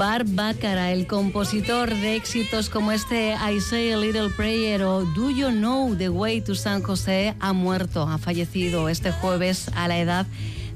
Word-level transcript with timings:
Bar 0.00 0.24
Baccara, 0.24 0.92
el 0.92 1.06
compositor 1.06 1.94
de 1.94 2.16
éxitos 2.16 2.70
como 2.70 2.90
este 2.90 3.34
I 3.34 3.60
Say 3.60 3.92
a 3.92 3.98
Little 3.98 4.30
Prayer 4.30 4.82
o 4.82 5.04
Do 5.04 5.30
You 5.30 5.50
Know 5.50 5.94
the 5.94 6.08
Way 6.08 6.40
to 6.40 6.54
San 6.54 6.82
José, 6.82 7.34
ha 7.38 7.52
muerto, 7.52 8.08
ha 8.08 8.16
fallecido 8.16 8.88
este 8.88 9.12
jueves 9.12 9.70
a 9.74 9.88
la 9.88 9.98
edad 9.98 10.26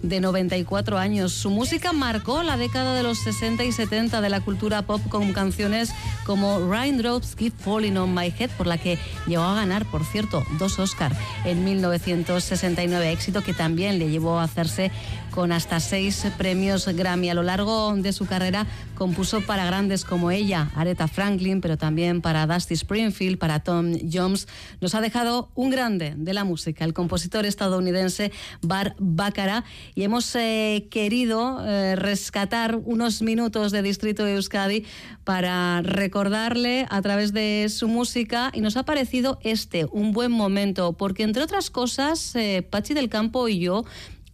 de 0.08 0.20
94 0.20 0.98
años. 0.98 1.32
Su 1.32 1.50
música 1.50 1.92
marcó 1.92 2.42
la 2.42 2.56
década 2.56 2.94
de 2.94 3.02
los 3.02 3.18
60 3.18 3.64
y 3.64 3.72
70 3.72 4.20
de 4.20 4.28
la 4.28 4.40
cultura 4.40 4.82
pop 4.82 5.00
con 5.08 5.32
canciones 5.32 5.90
como 6.26 6.70
Raindrops 6.70 7.34
Keep 7.34 7.54
Falling 7.58 7.96
on 7.96 8.14
My 8.14 8.32
Head, 8.38 8.50
por 8.50 8.66
la 8.66 8.78
que 8.78 8.98
llegó 9.26 9.44
a 9.44 9.54
ganar, 9.54 9.86
por 9.86 10.04
cierto, 10.04 10.44
dos 10.58 10.78
Oscar 10.78 11.16
en 11.44 11.64
1969, 11.64 13.12
éxito 13.12 13.42
que 13.42 13.54
también 13.54 13.98
le 13.98 14.10
llevó 14.10 14.38
a 14.38 14.44
hacerse 14.44 14.90
con 15.34 15.50
hasta 15.50 15.80
seis 15.80 16.24
premios 16.38 16.86
Grammy. 16.86 17.28
A 17.28 17.34
lo 17.34 17.42
largo 17.42 17.94
de 17.96 18.12
su 18.12 18.24
carrera 18.26 18.66
compuso 18.94 19.40
para 19.40 19.66
grandes 19.66 20.04
como 20.04 20.30
ella, 20.30 20.70
Aretha 20.76 21.08
Franklin, 21.08 21.60
pero 21.60 21.76
también 21.76 22.20
para 22.20 22.46
Dusty 22.46 22.74
Springfield, 22.74 23.38
para 23.38 23.58
Tom 23.60 23.94
Jones. 24.10 24.46
Nos 24.80 24.94
ha 24.94 25.00
dejado 25.00 25.50
un 25.56 25.70
grande 25.70 26.14
de 26.16 26.34
la 26.34 26.44
música, 26.44 26.84
el 26.84 26.94
compositor 26.94 27.46
estadounidense 27.46 28.30
Bar 28.62 28.94
Baccara, 28.98 29.64
y 29.96 30.04
hemos 30.04 30.32
eh, 30.36 30.86
querido 30.90 31.66
eh, 31.66 31.96
rescatar 31.96 32.80
unos 32.84 33.20
minutos 33.20 33.72
de 33.72 33.82
Distrito 33.82 34.24
de 34.24 34.34
Euskadi 34.34 34.84
para 35.24 35.82
recordarle 35.82 36.86
a 36.90 37.02
través 37.02 37.32
de 37.32 37.66
su 37.70 37.88
música 37.88 38.52
y 38.54 38.60
nos 38.60 38.76
ha 38.76 38.84
parecido 38.84 39.38
este 39.42 39.86
un 39.90 40.12
buen 40.12 40.30
momento, 40.30 40.92
porque 40.92 41.24
entre 41.24 41.42
otras 41.42 41.70
cosas, 41.70 42.36
eh, 42.36 42.62
Pachi 42.62 42.94
del 42.94 43.08
Campo 43.08 43.48
y 43.48 43.58
yo 43.58 43.84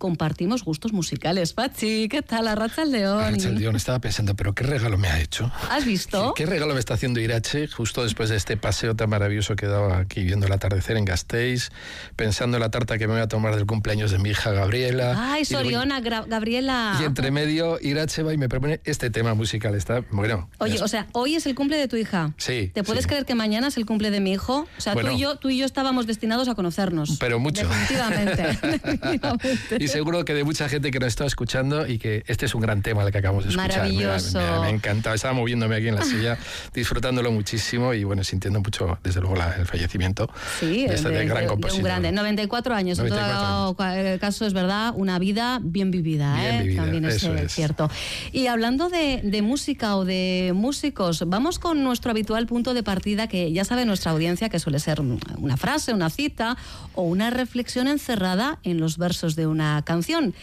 compartimos 0.00 0.64
gustos 0.64 0.94
musicales. 0.94 1.52
Pachi, 1.52 2.08
¿qué 2.08 2.22
tal? 2.22 2.48
Arracha 2.48 2.82
el 2.82 2.90
León. 2.90 3.22
Arracha 3.22 3.50
el 3.50 3.58
León, 3.58 3.76
estaba 3.76 3.98
pensando, 3.98 4.34
pero 4.34 4.54
¿qué 4.54 4.64
regalo 4.64 4.96
me 4.96 5.08
ha 5.08 5.20
hecho? 5.20 5.52
¿Has 5.70 5.84
visto? 5.84 6.32
¿Qué, 6.36 6.46
regalo 6.46 6.72
me 6.72 6.80
está 6.80 6.94
haciendo 6.94 7.20
Irache 7.20 7.68
justo 7.68 8.02
después 8.02 8.30
de 8.30 8.36
este 8.36 8.56
paseo 8.56 8.96
tan 8.96 9.10
maravilloso 9.10 9.56
que 9.56 9.66
he 9.66 9.68
dado 9.68 9.92
aquí 9.92 10.24
viendo 10.24 10.46
el 10.46 10.52
atardecer 10.52 10.96
en 10.96 11.04
Gasteiz, 11.04 11.70
pensando 12.16 12.56
en 12.56 12.62
la 12.62 12.70
tarta 12.70 12.96
que 12.96 13.06
me 13.06 13.12
voy 13.12 13.22
a 13.22 13.28
tomar 13.28 13.54
del 13.54 13.66
cumpleaños 13.66 14.10
de 14.10 14.18
mi 14.18 14.30
hija 14.30 14.52
Gabriela? 14.52 15.32
Ay, 15.32 15.44
Soriona, 15.44 16.00
Gabriela. 16.00 16.96
Y 16.98 17.04
entre 17.04 17.30
medio 17.30 17.78
Irache 17.82 18.22
va 18.22 18.32
y 18.32 18.38
me 18.38 18.48
propone 18.48 18.80
este 18.84 19.10
tema 19.10 19.34
musical. 19.34 19.74
Está, 19.74 20.02
bueno. 20.10 20.48
Oye, 20.58 20.80
o 20.80 20.88
sea, 20.88 21.08
hoy 21.12 21.34
es 21.34 21.44
el 21.44 21.54
cumple 21.54 21.76
de 21.76 21.88
tu 21.88 21.96
hija. 21.96 22.32
Sí. 22.38 22.70
¿Te 22.72 22.82
puedes 22.84 23.06
creer 23.06 23.26
que 23.26 23.34
mañana 23.34 23.68
es 23.68 23.76
el 23.76 23.84
cumple 23.84 24.10
de 24.10 24.20
mi 24.20 24.32
hijo? 24.32 24.66
O 24.78 24.80
sea, 24.80 24.94
tú, 24.94 25.06
y 25.10 25.18
yo, 25.18 25.36
tú 25.36 25.50
y 25.50 25.58
yo 25.58 25.66
estábamos 25.66 26.06
destinados 26.06 26.48
a 26.48 26.54
conocernos. 26.54 27.18
Pero 27.20 27.38
mucho. 27.38 27.68
Definitivamente. 27.68 28.58
definitivamente 28.80 29.89
seguro 29.90 30.24
que 30.24 30.34
de 30.34 30.44
mucha 30.44 30.68
gente 30.68 30.90
que 30.90 30.98
nos 30.98 31.08
está 31.08 31.26
escuchando 31.26 31.86
y 31.86 31.98
que 31.98 32.24
este 32.26 32.46
es 32.46 32.54
un 32.54 32.60
gran 32.60 32.82
tema 32.82 33.02
el 33.02 33.12
que 33.12 33.18
acabamos 33.18 33.44
de 33.44 33.50
escuchar. 33.50 33.70
Maravilloso. 33.70 34.38
Me, 34.38 34.44
ha 34.44 34.70
encantado. 34.70 35.14
Estaba 35.14 35.34
moviéndome 35.34 35.76
aquí 35.76 35.88
en 35.88 35.96
la 35.96 36.04
silla, 36.04 36.38
disfrutándolo 36.74 37.30
muchísimo 37.32 37.94
y 37.94 38.04
bueno, 38.04 38.24
sintiendo 38.24 38.60
mucho, 38.60 38.98
desde 39.02 39.20
luego, 39.20 39.36
el 39.36 39.66
fallecimiento 39.66 40.30
sí, 40.58 40.86
de 40.86 40.94
este 40.94 41.24
gran 41.26 41.46
compositor. 41.46 41.80
un 41.80 41.84
grande, 41.84 42.12
94 42.12 42.74
años. 42.74 42.98
94 42.98 43.70
en 43.70 43.76
todo 43.76 44.20
caso, 44.20 44.46
es 44.46 44.52
verdad, 44.52 44.92
una 44.96 45.18
vida 45.18 45.60
bien 45.62 45.90
vivida. 45.90 46.36
Bien 46.36 46.54
¿eh? 46.54 46.62
vivida, 46.62 46.82
También 46.82 47.04
es, 47.04 47.22
es, 47.22 47.52
cierto. 47.52 47.90
Y 48.32 48.46
hablando 48.46 48.88
de, 48.88 49.20
de 49.22 49.42
música 49.42 49.96
o 49.96 50.04
de 50.04 50.52
músicos, 50.54 51.24
vamos 51.26 51.58
con 51.58 51.82
nuestro 51.84 52.10
habitual 52.10 52.46
punto 52.46 52.74
de 52.74 52.82
partida, 52.82 53.26
que 53.26 53.52
ya 53.52 53.64
sabe 53.64 53.84
nuestra 53.84 54.12
audiencia 54.12 54.48
que 54.48 54.58
suele 54.58 54.78
ser 54.78 55.00
una 55.00 55.56
frase, 55.56 55.92
una 55.92 56.10
cita 56.10 56.56
o 56.94 57.02
una 57.02 57.30
reflexión 57.30 57.88
encerrada 57.88 58.58
en 58.62 58.78
los 58.78 58.98
versos 58.98 59.36
de 59.36 59.46
una 59.46 59.79
canción. 59.82 60.34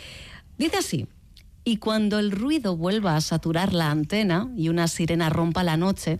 Dice 0.58 0.78
así, 0.78 1.08
y 1.64 1.78
cuando 1.78 2.18
el 2.18 2.32
ruido 2.32 2.78
vuelva 2.78 3.16
a 3.16 3.22
saturar 3.22 3.74
la 3.74 3.92
antena 3.92 4.50
y 4.56 4.70
una 4.70 4.88
sirena 4.88 5.30
rompa 5.30 5.64
la 5.64 5.76
noche, 5.76 6.20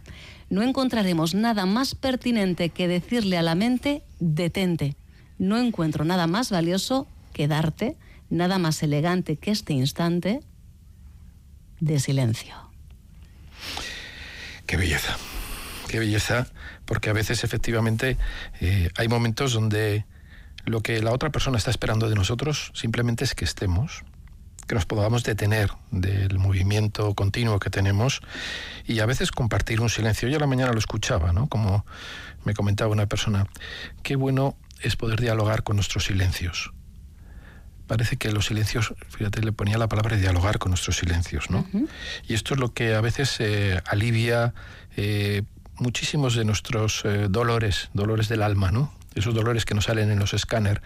no 0.50 0.62
encontraremos 0.62 1.36
nada 1.36 1.66
más 1.66 1.96
pertinente 1.96 2.70
que 2.70 2.88
decirle 2.88 3.38
a 3.38 3.42
la 3.42 3.56
mente, 3.56 4.04
detente. 4.20 4.96
No 5.38 5.58
encuentro 5.58 6.04
nada 6.04 6.28
más 6.28 6.52
valioso 6.52 7.08
que 7.32 7.48
darte, 7.48 7.96
nada 8.30 8.58
más 8.58 8.84
elegante 8.84 9.38
que 9.38 9.52
este 9.52 9.74
instante 9.74 10.42
de 11.80 12.00
silencio. 12.00 12.56
Qué 14.66 14.76
belleza, 14.76 15.16
qué 15.88 16.00
belleza, 16.00 16.48
porque 16.86 17.10
a 17.10 17.14
veces 17.14 17.44
efectivamente 17.44 18.18
eh, 18.60 18.90
hay 18.98 19.08
momentos 19.08 19.54
donde 19.54 20.06
lo 20.68 20.82
que 20.82 21.02
la 21.02 21.14
otra 21.14 21.32
persona 21.32 21.58
está 21.58 21.72
esperando 21.72 22.10
de 22.10 22.16
nosotros 22.16 22.72
simplemente 22.74 23.24
es 23.24 23.34
que 23.36 23.46
estemos, 23.46 24.04
que 24.68 24.76
nos 24.76 24.86
podamos 24.86 25.24
detener 25.24 25.72
del 25.92 26.40
movimiento 26.40 27.16
continuo 27.16 27.58
que 27.60 27.70
tenemos 27.70 28.22
y 28.86 29.00
a 29.00 29.06
veces 29.06 29.32
compartir 29.32 29.80
un 29.80 29.90
silencio. 29.90 30.28
Yo 30.28 30.38
a 30.38 30.42
la 30.42 30.48
mañana 30.48 30.74
lo 30.74 30.80
escuchaba, 30.80 31.32
¿no? 31.32 31.48
Como 31.48 31.86
me 32.44 32.54
comentaba 32.54 32.92
una 32.92 33.06
persona, 33.06 33.48
qué 34.04 34.18
bueno 34.18 34.58
es 34.82 34.98
poder 34.98 35.22
dialogar 35.22 35.64
con 35.64 35.78
nuestros 35.78 36.04
silencios. 36.04 36.74
Parece 37.88 38.18
que 38.18 38.34
los 38.34 38.48
silencios, 38.48 38.94
fíjate, 39.08 39.42
le 39.42 39.54
ponía 39.54 39.78
la 39.78 39.88
palabra 39.88 40.18
dialogar 40.18 40.60
con 40.60 40.72
nuestros 40.72 40.98
silencios, 40.98 41.50
¿no? 41.50 41.66
Y 42.28 42.34
esto 42.34 42.54
es 42.54 42.60
lo 42.60 42.74
que 42.74 42.94
a 42.94 43.00
veces 43.00 43.38
eh, 43.40 43.82
alivia 43.86 44.54
eh, 44.98 45.44
muchísimos 45.76 46.36
de 46.36 46.44
nuestros 46.44 47.06
eh, 47.06 47.28
dolores, 47.30 47.90
dolores 47.94 48.28
del 48.28 48.44
alma, 48.44 48.72
¿no? 48.72 48.97
Esos 49.20 49.34
dolores 49.34 49.66
que 49.66 49.74
no 49.74 49.82
salen 49.82 50.12
en 50.12 50.20
los 50.20 50.34
escáneres, 50.34 50.82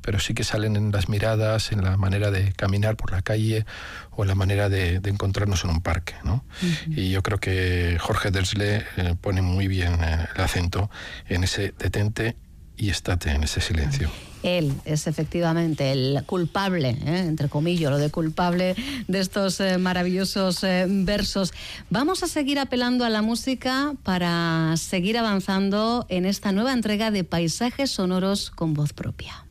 pero 0.00 0.20
sí 0.20 0.34
que 0.34 0.44
salen 0.44 0.76
en 0.76 0.92
las 0.92 1.08
miradas, 1.08 1.72
en 1.72 1.82
la 1.82 1.96
manera 1.96 2.30
de 2.30 2.52
caminar 2.52 2.96
por 2.96 3.10
la 3.10 3.22
calle 3.22 3.66
o 4.10 4.22
en 4.22 4.28
la 4.28 4.34
manera 4.34 4.68
de, 4.68 5.00
encontrarnos 5.04 5.64
en 5.64 5.70
un 5.70 5.80
parque. 5.80 6.14
¿no? 6.24 6.44
Y 6.88 7.10
yo 7.10 7.22
creo 7.22 7.38
que 7.38 7.96
Jorge 8.00 8.30
Dersle 8.30 8.84
eh, 8.96 9.14
pone 9.20 9.42
muy 9.42 9.68
bien 9.68 10.02
eh, 10.02 10.26
el 10.34 10.40
acento 10.40 10.90
en 11.26 11.44
ese 11.44 11.74
detente 11.78 12.36
y 12.78 12.90
estate 12.90 13.30
en 13.30 13.42
ese 13.42 13.60
silencio. 13.60 14.08
Él 14.42 14.72
es 14.84 15.06
efectivamente 15.08 15.90
el 15.90 16.22
culpable, 16.24 16.90
¿eh? 16.90 17.24
entre 17.26 17.48
comillas, 17.48 17.90
lo 17.90 17.98
de 17.98 18.10
culpable 18.10 18.76
de 19.08 19.18
estos 19.18 19.60
eh, 19.60 19.78
maravillosos 19.78 20.62
eh, 20.62 20.86
versos. 20.88 21.52
Vamos 21.90 22.22
a 22.22 22.28
seguir 22.28 22.58
apelando 22.58 23.04
a 23.04 23.08
la 23.08 23.20
música 23.20 23.94
para 24.04 24.74
seguir 24.76 25.18
avanzando 25.18 26.06
en 26.08 26.24
esta 26.24 26.52
nueva 26.52 26.72
entrega 26.72 27.10
de 27.10 27.24
Paisajes 27.24 27.90
Sonoros 27.90 28.50
con 28.50 28.74
voz 28.74 28.92
propia. 28.92 29.47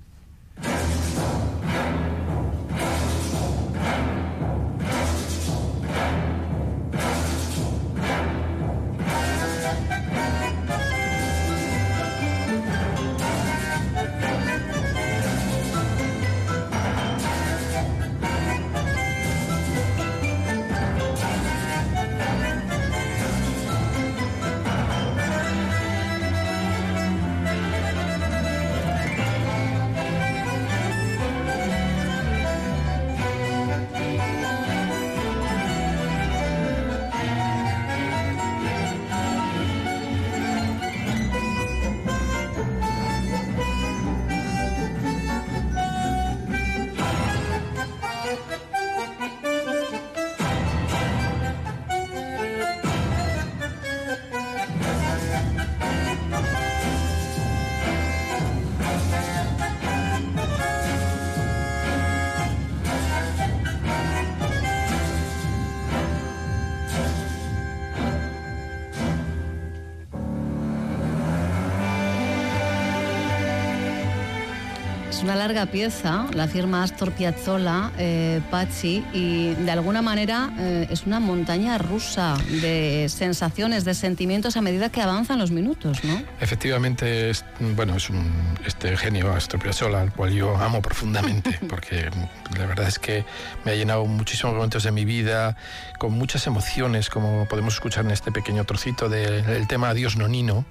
Una 75.28 75.36
larga 75.36 75.66
pieza, 75.66 76.26
la 76.34 76.48
firma 76.48 76.84
Astor 76.84 77.12
Piazzolla, 77.12 77.92
eh, 77.98 78.40
Pachi, 78.50 79.04
y 79.12 79.56
de 79.56 79.72
alguna 79.72 80.02
manera 80.02 80.54
eh, 80.58 80.88
es 80.90 81.06
una 81.06 81.20
montaña 81.20 81.78
rusa 81.78 82.38
de 82.62 83.08
sensaciones, 83.10 83.84
de 83.84 83.94
sentimientos 83.94 84.56
a 84.56 84.62
medida 84.62 84.88
que 84.88 85.02
avanzan 85.02 85.38
los 85.38 85.52
minutos, 85.52 86.02
¿no? 86.06 86.24
Efectivamente, 86.40 87.30
es, 87.30 87.44
bueno, 87.60 87.98
es 87.98 88.10
un, 88.10 88.32
este 88.66 88.96
genio 88.96 89.34
Astor 89.34 89.60
Piazzolla, 89.60 90.00
al 90.00 90.14
cual 90.14 90.32
yo 90.32 90.56
amo 90.56 90.82
profundamente, 90.82 91.60
porque 91.68 92.10
la 92.58 92.66
verdad 92.66 92.88
es 92.88 92.98
que 92.98 93.26
me 93.66 93.72
ha 93.72 93.76
llenado 93.76 94.06
muchísimos 94.06 94.56
momentos 94.56 94.84
de 94.84 94.94
mi 94.94 95.04
vida, 95.04 95.58
con 96.00 96.14
muchas 96.14 96.48
emociones, 96.48 97.10
como 97.10 97.50
podemos 97.50 97.74
escuchar 97.74 98.06
en 98.06 98.12
este 98.12 98.32
pequeño 98.32 98.64
trocito 98.64 99.10
del 99.10 99.68
tema 99.68 99.90
Adiós 99.90 100.16
Nonino, 100.16 100.64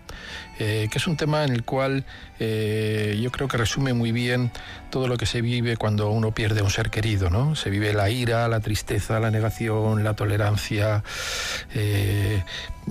eh, 0.59 0.89
que 0.91 0.97
es 0.97 1.07
un 1.07 1.19
tema 1.19 1.45
en 1.45 1.53
el 1.53 1.63
cual 1.63 2.07
eh, 2.39 3.19
yo 3.21 3.31
creo 3.31 3.49
que 3.49 3.59
resume 3.59 3.93
muy 3.93 4.13
bien 4.13 4.46
todo 4.91 5.09
lo 5.09 5.17
que 5.17 5.27
se 5.27 5.41
vive 5.41 5.77
cuando 5.77 6.11
uno 6.11 6.33
pierde 6.33 6.61
a 6.61 6.65
un 6.65 6.71
ser 6.71 6.91
querido, 6.91 7.31
¿no? 7.31 7.55
Se 7.57 7.71
vive 7.71 7.93
la 7.93 8.11
ira, 8.11 8.49
la 8.49 8.61
tristeza, 8.61 9.21
la 9.21 9.31
negación, 9.31 10.05
la 10.05 10.15
tolerancia, 10.15 11.03
eh, 11.75 12.43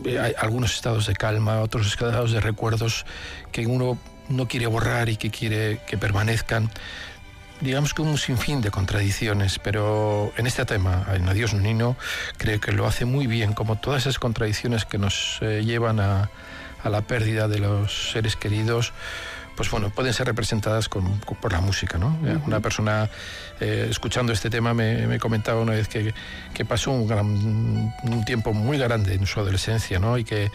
hay 0.06 0.34
algunos 0.38 0.76
estados 0.76 1.08
de 1.08 1.14
calma, 1.14 1.62
otros 1.62 1.88
estados 1.88 2.32
de 2.32 2.40
recuerdos 2.42 3.06
que 3.52 3.66
uno 3.66 3.98
no 4.30 4.48
quiere 4.48 4.68
borrar 4.68 5.10
y 5.10 5.18
que 5.18 5.30
quiere 5.30 5.80
que 5.88 5.98
permanezcan 5.98 6.70
digamos 7.62 7.94
que 7.94 8.02
un 8.02 8.18
sinfín 8.18 8.60
de 8.62 8.70
contradicciones, 8.70 9.60
pero 9.60 10.34
en 10.36 10.46
este 10.46 10.66
tema, 10.66 11.06
en 11.14 11.28
Adiós 11.30 11.54
Nino, 11.54 11.96
creo 12.38 12.60
que 12.60 12.74
lo 12.74 12.86
hace 12.86 13.06
muy 13.06 13.28
bien, 13.28 13.54
como 13.54 13.78
todas 13.78 14.04
esas 14.04 14.20
contradicciones 14.20 14.84
que 14.84 14.98
nos 14.98 15.40
llevan 15.40 16.02
a, 16.02 16.30
a 16.86 16.90
la 16.90 17.02
pérdida 17.02 17.48
de 17.48 17.60
los 17.60 18.12
seres 18.12 18.36
queridos, 18.36 18.94
pues 19.56 19.72
bueno, 19.72 19.90
pueden 19.90 20.14
ser 20.14 20.28
representadas 20.28 20.90
por 20.90 21.52
la 21.52 21.62
música, 21.62 21.98
¿no? 21.98 22.18
Una 22.46 22.60
persona 22.60 23.10
eh, 23.60 23.88
escuchando 23.90 24.34
este 24.34 24.50
tema 24.50 24.74
me, 24.74 25.18
comentaba 25.20 25.62
una 25.62 25.74
vez 25.74 25.88
que, 25.88 26.14
pasó 26.68 26.92
un, 26.92 27.94
un, 28.04 28.26
tiempo 28.26 28.54
muy 28.54 28.78
grande 28.78 29.14
en 29.14 29.26
su 29.26 29.40
adolescencia, 29.40 30.00
¿no? 30.00 30.18
Y 30.18 30.24
que, 30.24 30.52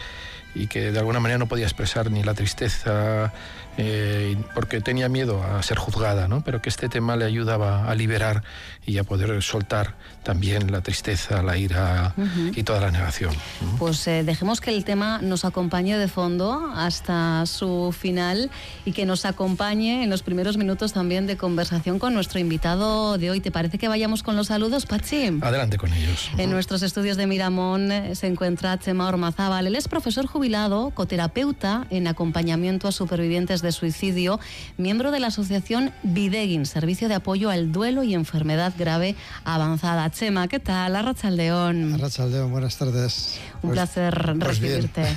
y 0.53 0.67
que 0.67 0.91
de 0.91 0.99
alguna 0.99 1.19
manera 1.19 1.37
no 1.37 1.47
podía 1.47 1.65
expresar 1.65 2.11
ni 2.11 2.23
la 2.23 2.33
tristeza, 2.33 3.33
eh, 3.83 4.37
porque 4.53 4.79
tenía 4.79 5.09
miedo 5.09 5.41
a 5.43 5.61
ser 5.63 5.79
juzgada, 5.79 6.27
¿no? 6.27 6.43
pero 6.43 6.61
que 6.61 6.69
este 6.69 6.87
tema 6.87 7.15
le 7.15 7.25
ayudaba 7.25 7.89
a 7.89 7.95
liberar 7.95 8.43
y 8.85 8.99
a 8.99 9.03
poder 9.03 9.41
soltar 9.41 9.95
también 10.23 10.71
la 10.71 10.81
tristeza, 10.81 11.41
la 11.41 11.57
ira 11.57 12.13
y 12.55 12.61
toda 12.63 12.79
la 12.79 12.91
negación. 12.91 13.33
Pues 13.79 14.07
eh, 14.07 14.23
dejemos 14.23 14.61
que 14.61 14.69
el 14.69 14.83
tema 14.83 15.19
nos 15.21 15.45
acompañe 15.45 15.97
de 15.97 16.07
fondo 16.07 16.71
hasta 16.75 17.45
su 17.47 17.95
final 17.97 18.51
y 18.85 18.91
que 18.91 19.05
nos 19.05 19.25
acompañe 19.25 20.03
en 20.03 20.09
los 20.09 20.21
primeros 20.21 20.57
minutos 20.57 20.93
también 20.93 21.25
de 21.25 21.37
conversación 21.37 21.97
con 21.97 22.13
nuestro 22.13 22.39
invitado 22.39 23.17
de 23.17 23.31
hoy. 23.31 23.39
¿Te 23.39 23.49
parece 23.49 23.79
que 23.79 23.87
vayamos 23.87 24.21
con 24.21 24.35
los 24.35 24.47
saludos, 24.47 24.85
Pachi? 24.85 25.39
Adelante 25.41 25.77
con 25.77 25.91
ellos. 25.91 26.29
En 26.37 26.51
nuestros 26.51 26.83
estudios 26.83 27.17
de 27.17 27.25
Miramón 27.25 27.91
eh, 27.91 28.15
se 28.15 28.27
encuentra 28.27 28.77
Chema 28.77 29.07
Ormazábal. 29.07 29.65
Él 29.65 29.75
es 29.75 29.87
profesor 29.87 30.27
jubilado, 30.27 30.91
coterapeuta 30.91 31.87
en 31.89 32.07
acompañamiento 32.07 32.87
a 32.87 32.91
supervivientes 32.91 33.61
de 33.61 33.70
suicidio, 33.73 34.39
miembro 34.77 35.11
de 35.11 35.19
la 35.19 35.27
asociación 35.27 35.91
Videguin, 36.03 36.65
Servicio 36.65 37.07
de 37.07 37.15
Apoyo 37.15 37.49
al 37.49 37.71
Duelo 37.71 38.03
y 38.03 38.13
Enfermedad 38.13 38.73
Grave 38.77 39.15
Avanzada. 39.43 40.09
Chema, 40.09 40.47
¿qué 40.47 40.59
tal? 40.59 40.95
Arrachaldeón. 40.95 41.95
Arrachaldeón, 41.95 42.51
buenas 42.51 42.77
tardes. 42.77 43.39
Un 43.55 43.69
pues, 43.69 43.73
placer 43.73 44.35
pues 44.39 44.39
recibirte. 44.39 45.05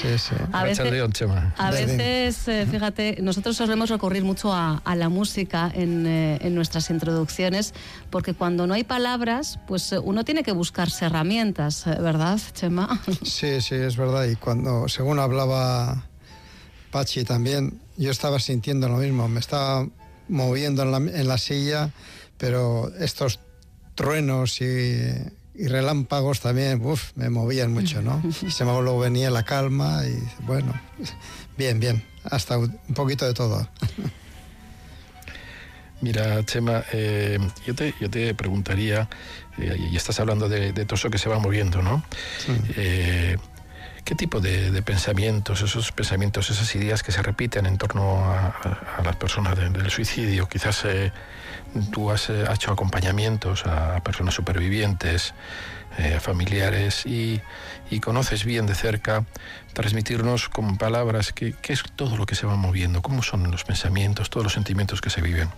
sí, 0.00 0.18
sí. 0.18 0.34
A 0.52 0.64
veces, 0.64 1.12
Chema. 1.12 1.54
A 1.56 1.70
veces, 1.70 2.48
eh, 2.48 2.66
fíjate, 2.70 3.18
nosotros 3.20 3.56
solemos 3.56 3.90
recurrir 3.90 4.24
mucho 4.24 4.52
a, 4.52 4.80
la 4.94 5.08
música 5.08 5.70
en, 5.74 6.06
eh, 6.06 6.38
en, 6.40 6.54
nuestras 6.54 6.88
introducciones, 6.90 7.74
porque 8.10 8.32
cuando 8.32 8.66
no 8.66 8.74
hay 8.74 8.84
palabras, 8.84 9.58
pues 9.66 9.92
eh, 9.92 9.98
uno 9.98 10.24
tiene 10.24 10.42
que 10.42 10.52
buscarse 10.52 11.06
herramientas, 11.06 11.84
¿verdad, 11.84 12.38
Chema? 12.52 13.00
Sí, 13.22 13.60
sí, 13.60 13.74
es 13.74 13.96
verdad. 13.96 14.24
Y 14.26 14.36
cuando, 14.36 14.88
según 14.88 15.18
hablaba 15.18 16.04
Pachi 16.94 17.24
también, 17.24 17.80
yo 17.96 18.12
estaba 18.12 18.38
sintiendo 18.38 18.88
lo 18.88 18.98
mismo, 18.98 19.26
me 19.26 19.40
estaba 19.40 19.84
moviendo 20.28 20.84
en 20.84 21.26
la, 21.26 21.38
silla, 21.38 21.90
pero 22.38 22.88
estos 23.00 23.40
truenos 23.96 24.60
y, 24.60 25.10
relámpagos 25.56 26.38
también, 26.38 26.80
me 27.16 27.30
movían 27.30 27.72
mucho, 27.72 28.00
¿no? 28.00 28.22
Y 28.46 28.52
se 28.52 28.64
me 28.64 28.70
luego 28.80 29.00
venía 29.00 29.28
la 29.32 29.42
calma 29.42 30.06
y 30.06 30.22
bueno, 30.46 30.72
bien, 31.58 31.80
bien, 31.80 32.04
hasta 32.22 32.58
un 32.58 32.78
poquito 32.94 33.26
de 33.26 33.34
todo. 33.34 33.68
Mira, 36.00 36.44
Chema, 36.44 36.84
eh, 36.92 37.40
yo, 37.66 37.74
te, 37.74 37.92
yo 38.00 38.08
te 38.08 38.34
preguntaría, 38.34 39.08
eh, 39.58 39.88
y 39.90 39.96
estás 39.96 40.20
hablando 40.20 40.48
de, 40.48 40.72
todo 40.72 40.94
eso 40.94 41.10
que 41.10 41.18
se 41.18 41.28
va 41.28 41.40
moviendo, 41.40 41.82
¿no? 41.82 42.04
Eh, 42.76 43.36
¿Qué 44.04 44.14
tipo 44.14 44.40
de, 44.40 44.82
pensamientos, 44.82 45.62
esos 45.62 45.90
pensamientos, 45.90 46.50
esas 46.50 46.74
ideas 46.74 47.02
que 47.02 47.10
se 47.10 47.22
repiten 47.22 47.64
en 47.64 47.78
torno 47.78 48.22
a, 48.22 49.00
las 49.02 49.16
personas 49.16 49.56
del 49.56 49.90
suicidio? 49.90 50.46
Quizás 50.46 50.84
eh, 50.84 51.10
tú 51.90 52.10
has 52.10 52.28
eh, 52.28 52.44
hecho 52.52 52.70
acompañamientos 52.70 53.64
a 53.64 54.00
personas 54.04 54.34
supervivientes, 54.34 55.32
eh, 55.96 56.18
familiares, 56.20 57.06
y, 57.06 57.40
conoces 58.02 58.44
bien 58.44 58.66
de 58.66 58.74
cerca 58.74 59.24
transmitirnos 59.72 60.48
con 60.48 60.76
palabras 60.76 61.32
qué 61.32 61.54
es 61.68 61.84
todo 61.94 62.16
lo 62.16 62.26
que 62.26 62.34
se 62.34 62.44
va 62.44 62.56
moviendo, 62.56 63.00
cómo 63.00 63.22
son 63.22 63.48
los 63.52 63.62
pensamientos, 63.62 64.30
todos 64.30 64.42
los 64.42 64.52
sentimientos 64.52 65.00
que 65.00 65.10
se 65.10 65.22
viven. 65.22 65.48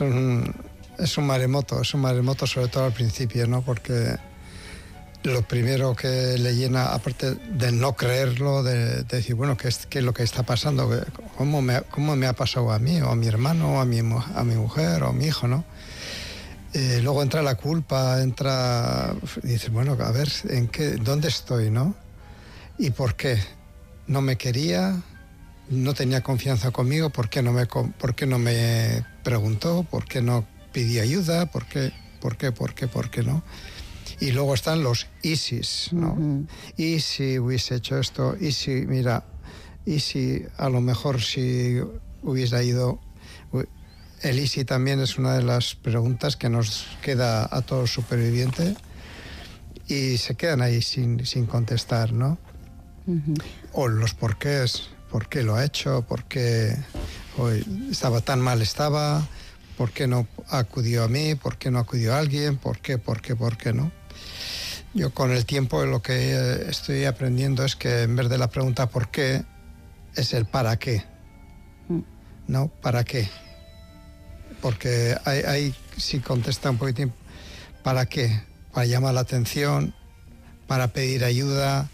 Un, 0.00 0.54
es 0.98 1.16
un 1.16 1.26
maremoto, 1.26 1.80
es 1.80 1.94
un 1.94 2.00
maremoto 2.00 2.46
sobre 2.46 2.68
todo 2.68 2.86
al 2.86 2.92
principio, 2.92 3.46
¿no? 3.46 3.62
Porque 3.62 4.16
lo 5.24 5.42
primero 5.42 5.96
que 5.96 6.36
le 6.38 6.54
llena, 6.54 6.92
aparte 6.92 7.34
de 7.34 7.72
no 7.72 7.96
creerlo, 7.96 8.62
de, 8.62 9.02
decir, 9.04 9.34
bueno, 9.34 9.56
¿qué 9.56 9.68
es, 9.68 9.86
¿qué 9.86 10.00
es, 10.00 10.04
lo 10.04 10.12
que 10.12 10.22
está 10.22 10.42
pasando? 10.42 10.90
¿Cómo 11.36 11.62
me, 11.62 11.80
¿Cómo 11.82 12.14
me, 12.14 12.26
ha 12.26 12.34
pasado 12.34 12.70
a 12.70 12.78
mí, 12.78 13.00
o 13.00 13.08
a 13.08 13.16
mi 13.16 13.26
hermano, 13.26 13.76
o 13.76 13.80
a 13.80 13.86
mi, 13.86 13.98
a 13.98 14.44
mi 14.44 14.54
mujer, 14.54 15.02
o 15.02 15.08
a 15.08 15.12
mi 15.12 15.26
hijo, 15.26 15.48
no? 15.48 15.64
Eh, 16.74 17.00
luego 17.02 17.22
entra 17.22 17.42
la 17.42 17.54
culpa, 17.54 18.20
entra... 18.20 19.14
Y 19.42 19.48
dices, 19.48 19.70
bueno, 19.70 19.96
a 19.98 20.10
ver, 20.12 20.28
¿en 20.50 20.68
qué, 20.68 20.96
¿dónde 20.96 21.28
estoy, 21.28 21.70
no? 21.70 21.94
¿Y 22.78 22.90
por 22.90 23.14
qué? 23.14 23.38
¿No 24.06 24.20
me 24.20 24.36
quería? 24.36 25.00
¿No 25.70 25.94
tenía 25.94 26.22
confianza 26.22 26.70
conmigo? 26.70 27.08
¿Por 27.08 27.30
qué 27.30 27.42
no 27.42 27.52
me, 27.52 27.64
por 27.66 28.14
qué 28.14 28.26
no 28.26 28.38
me 28.38 29.06
preguntó? 29.22 29.84
¿Por 29.84 30.04
qué 30.04 30.20
no 30.20 30.46
pidió 30.72 31.02
ayuda? 31.02 31.46
¿Por 31.46 31.64
qué? 31.64 31.92
¿Por 32.20 32.36
qué? 32.36 32.52
¿Por 32.52 32.74
qué? 32.74 32.88
¿Por 32.88 33.08
qué 33.08 33.22
no? 33.22 33.42
Y 34.20 34.32
luego 34.32 34.54
están 34.54 34.82
los 34.82 35.06
ISIS, 35.22 35.90
¿no? 35.92 36.46
Y 36.76 37.00
si 37.00 37.38
hubiese 37.38 37.76
hecho 37.76 37.98
esto, 37.98 38.36
y 38.40 38.52
si, 38.52 38.86
mira, 38.86 39.24
y 39.84 40.00
si 40.00 40.44
a 40.56 40.68
lo 40.68 40.80
mejor 40.80 41.20
si 41.20 41.80
hubiese 42.22 42.64
ido... 42.64 43.00
El 44.22 44.38
ISI 44.38 44.64
también 44.64 45.00
es 45.00 45.18
una 45.18 45.34
de 45.34 45.42
las 45.42 45.74
preguntas 45.74 46.36
que 46.36 46.48
nos 46.48 46.86
queda 47.02 47.46
a 47.50 47.60
todo 47.60 47.86
superviviente 47.86 48.74
y 49.86 50.16
se 50.16 50.34
quedan 50.34 50.62
ahí 50.62 50.80
sin, 50.80 51.26
sin 51.26 51.44
contestar, 51.44 52.14
¿no? 52.14 52.38
O 53.72 53.86
los 53.86 54.14
porqués, 54.14 54.88
por 55.10 55.28
qué 55.28 55.42
lo 55.42 55.56
ha 55.56 55.64
hecho, 55.64 56.06
por 56.08 56.24
qué 56.24 56.74
hoy 57.36 57.66
estaba 57.90 58.22
tan 58.22 58.40
mal 58.40 58.62
estaba, 58.62 59.28
por 59.76 59.90
qué 59.90 60.06
no 60.06 60.26
acudió 60.48 61.04
a 61.04 61.08
mí, 61.08 61.34
por 61.34 61.58
qué 61.58 61.70
no 61.70 61.78
acudió 61.78 62.14
a 62.14 62.18
alguien, 62.18 62.56
por 62.56 62.78
qué, 62.78 62.96
por 62.96 63.20
qué, 63.20 63.36
por 63.36 63.58
qué 63.58 63.74
no. 63.74 63.92
Yo 64.94 65.10
con 65.10 65.32
el 65.32 65.44
tiempo 65.44 65.84
lo 65.84 66.02
que 66.02 66.66
estoy 66.68 67.04
aprendiendo 67.04 67.64
es 67.64 67.74
que 67.74 68.02
en 68.02 68.14
vez 68.14 68.28
de 68.28 68.38
la 68.38 68.48
pregunta 68.48 68.88
por 68.88 69.08
qué, 69.08 69.44
es 70.14 70.32
el 70.34 70.46
para 70.46 70.76
qué. 70.78 71.02
Mm. 71.88 72.00
¿No? 72.46 72.68
¿Para 72.68 73.02
qué? 73.02 73.28
Porque 74.60 75.16
ahí, 75.24 75.74
sí 75.96 76.20
contesta 76.20 76.70
un 76.70 76.78
poquitín, 76.78 77.12
¿para 77.82 78.06
qué? 78.06 78.40
Para 78.72 78.86
llamar 78.86 79.14
la 79.14 79.20
atención, 79.20 79.94
para 80.66 80.88
pedir 80.88 81.24
ayuda, 81.24 81.88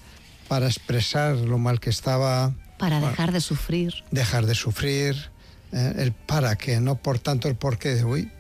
para 0.47 0.67
expresar 0.67 1.37
lo 1.37 1.59
mal 1.59 1.81
que 1.81 1.91
estaba. 1.91 2.53
Para 2.79 3.01
dejar 3.01 3.33
de 3.33 3.41
sufrir. 3.41 3.95
Dejar 4.11 4.47
de 4.47 4.55
sufrir. 4.55 5.31
Eh, 5.73 5.95
el 5.99 6.13
para 6.13 6.57
qué, 6.57 6.81
no 6.81 6.97
por 6.97 7.19
tanto 7.19 7.49
el 7.49 7.55
por 7.55 7.79
qué. 7.79 8.05
Uy, 8.05 8.31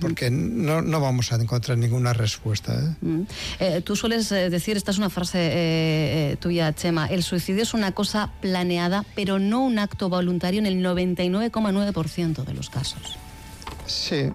porque 0.00 0.30
no, 0.30 0.82
no, 0.82 1.00
vamos 1.00 1.32
a 1.32 1.36
encontrar 1.36 1.78
ninguna 1.78 2.12
respuesta. 2.12 2.74
¿eh? 2.74 2.96
Mm. 3.00 3.22
Eh, 3.60 3.80
tú 3.82 3.96
sueles 3.96 4.30
eh, 4.32 4.50
decir, 4.50 4.76
esta 4.76 4.90
es 4.90 4.98
una 4.98 5.08
frase 5.08 6.36
tuya, 6.40 6.74
Chema, 6.74 7.06
el 7.06 7.22
suicidio 7.22 7.62
es 7.62 7.72
una 7.72 7.92
cosa 7.92 8.30
planeada, 8.40 9.04
pero 9.14 9.38
no 9.38 9.64
un 9.64 9.78
acto 9.78 10.08
voluntario 10.08 10.60
en 10.60 10.66
el 10.66 10.84
99,9% 10.84 12.44
de 12.44 12.54
los 12.54 12.68
casos. 12.68 13.16
Sí, 13.86 14.30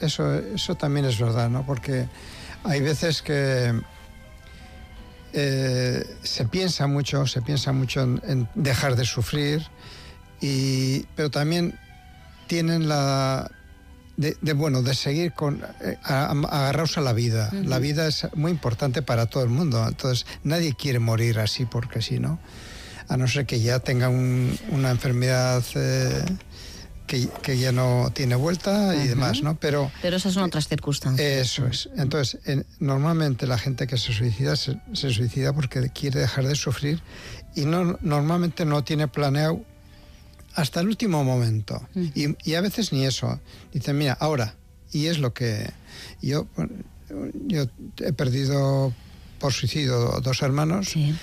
eso, 0.00 0.34
eso 0.34 0.74
también 0.74 1.06
es 1.06 1.18
verdad, 1.18 1.48
¿no? 1.48 1.64
Porque 1.64 2.06
hay 2.64 2.80
veces 2.80 3.22
que 3.22 3.80
se 5.32 6.44
piensa 6.50 6.86
mucho, 6.86 7.26
se 7.26 7.40
piensa 7.40 7.72
mucho 7.72 8.02
en, 8.02 8.48
dejar 8.54 8.96
de 8.96 9.06
sufrir 9.06 9.66
y, 10.42 11.04
pero 11.16 11.30
también 11.30 11.78
tienen 12.46 12.86
la 12.86 13.50
de, 14.16 14.52
bueno 14.52 14.82
de 14.82 14.94
seguir 14.94 15.32
con 15.32 15.62
eh, 15.80 15.96
agarraos 16.04 16.98
a 16.98 17.00
la 17.00 17.12
vida 17.12 17.50
la 17.52 17.78
vida 17.78 18.06
es 18.06 18.28
muy 18.34 18.50
importante 18.50 19.02
para 19.02 19.26
todo 19.26 19.42
el 19.42 19.48
mundo 19.48 19.84
entonces 19.86 20.26
nadie 20.44 20.74
quiere 20.74 20.98
morir 20.98 21.38
así 21.38 21.64
porque 21.64 22.02
si 22.02 22.18
no 22.18 22.38
a 23.08 23.16
no 23.16 23.26
ser 23.26 23.46
que 23.46 23.60
ya 23.60 23.78
tenga 23.80 24.08
una 24.08 24.90
enfermedad 24.90 25.62
eh, 25.74 26.24
que, 27.42 27.58
ya 27.58 27.72
no 27.72 28.10
tiene 28.14 28.34
vuelta 28.34 28.94
y 28.96 29.06
demás, 29.06 29.42
¿no? 29.42 29.54
Pero, 29.56 29.90
Pero 30.00 30.16
esas 30.16 30.32
son 30.32 30.44
otras 30.44 30.68
circunstancias. 30.68 31.28
Eso 31.28 31.66
es. 31.66 31.90
Entonces, 31.96 32.40
normalmente 32.78 33.46
la 33.46 33.58
gente 33.58 33.86
que 33.86 33.98
se 33.98 34.12
suicida 34.12 34.56
se, 34.56 34.80
suicida 34.92 35.52
porque 35.52 35.90
quiere 35.90 36.20
dejar 36.20 36.46
de 36.46 36.54
sufrir 36.54 37.02
y 37.54 37.66
no, 37.66 37.98
normalmente 38.00 38.64
no 38.64 38.82
tiene 38.82 39.08
planeado 39.08 39.62
hasta 40.54 40.80
el 40.80 40.88
último 40.88 41.24
momento. 41.24 41.86
y, 41.94 42.54
a 42.54 42.60
veces 42.60 42.92
ni 42.92 43.04
eso. 43.04 43.40
Dice, 43.72 43.92
mira, 43.92 44.14
ahora. 44.14 44.54
Y 44.92 45.06
es 45.06 45.18
lo 45.18 45.32
que 45.32 45.70
yo, 46.20 46.46
yo 47.46 47.66
he 47.98 48.12
perdido 48.12 48.92
por 49.38 49.52
suicidio 49.52 50.20
dos 50.22 50.42
hermanos 50.42 50.94
y, 50.96 51.16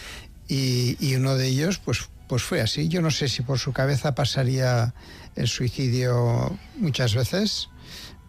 y, 1.00 1.16
uno 1.16 1.36
de 1.36 1.48
ellos 1.48 1.78
pues, 1.78 2.10
pues 2.28 2.44
fue 2.44 2.62
así. 2.62 2.88
Yo 2.90 3.02
no 3.02 3.12
sé 3.12 3.30
si 3.30 3.44
por 3.44 3.60
su 3.60 3.72
cabeza 3.72 4.16
pasaría 4.16 4.94
el 5.36 5.48
suicidio 5.48 6.58
muchas 6.78 7.14
veces, 7.14 7.70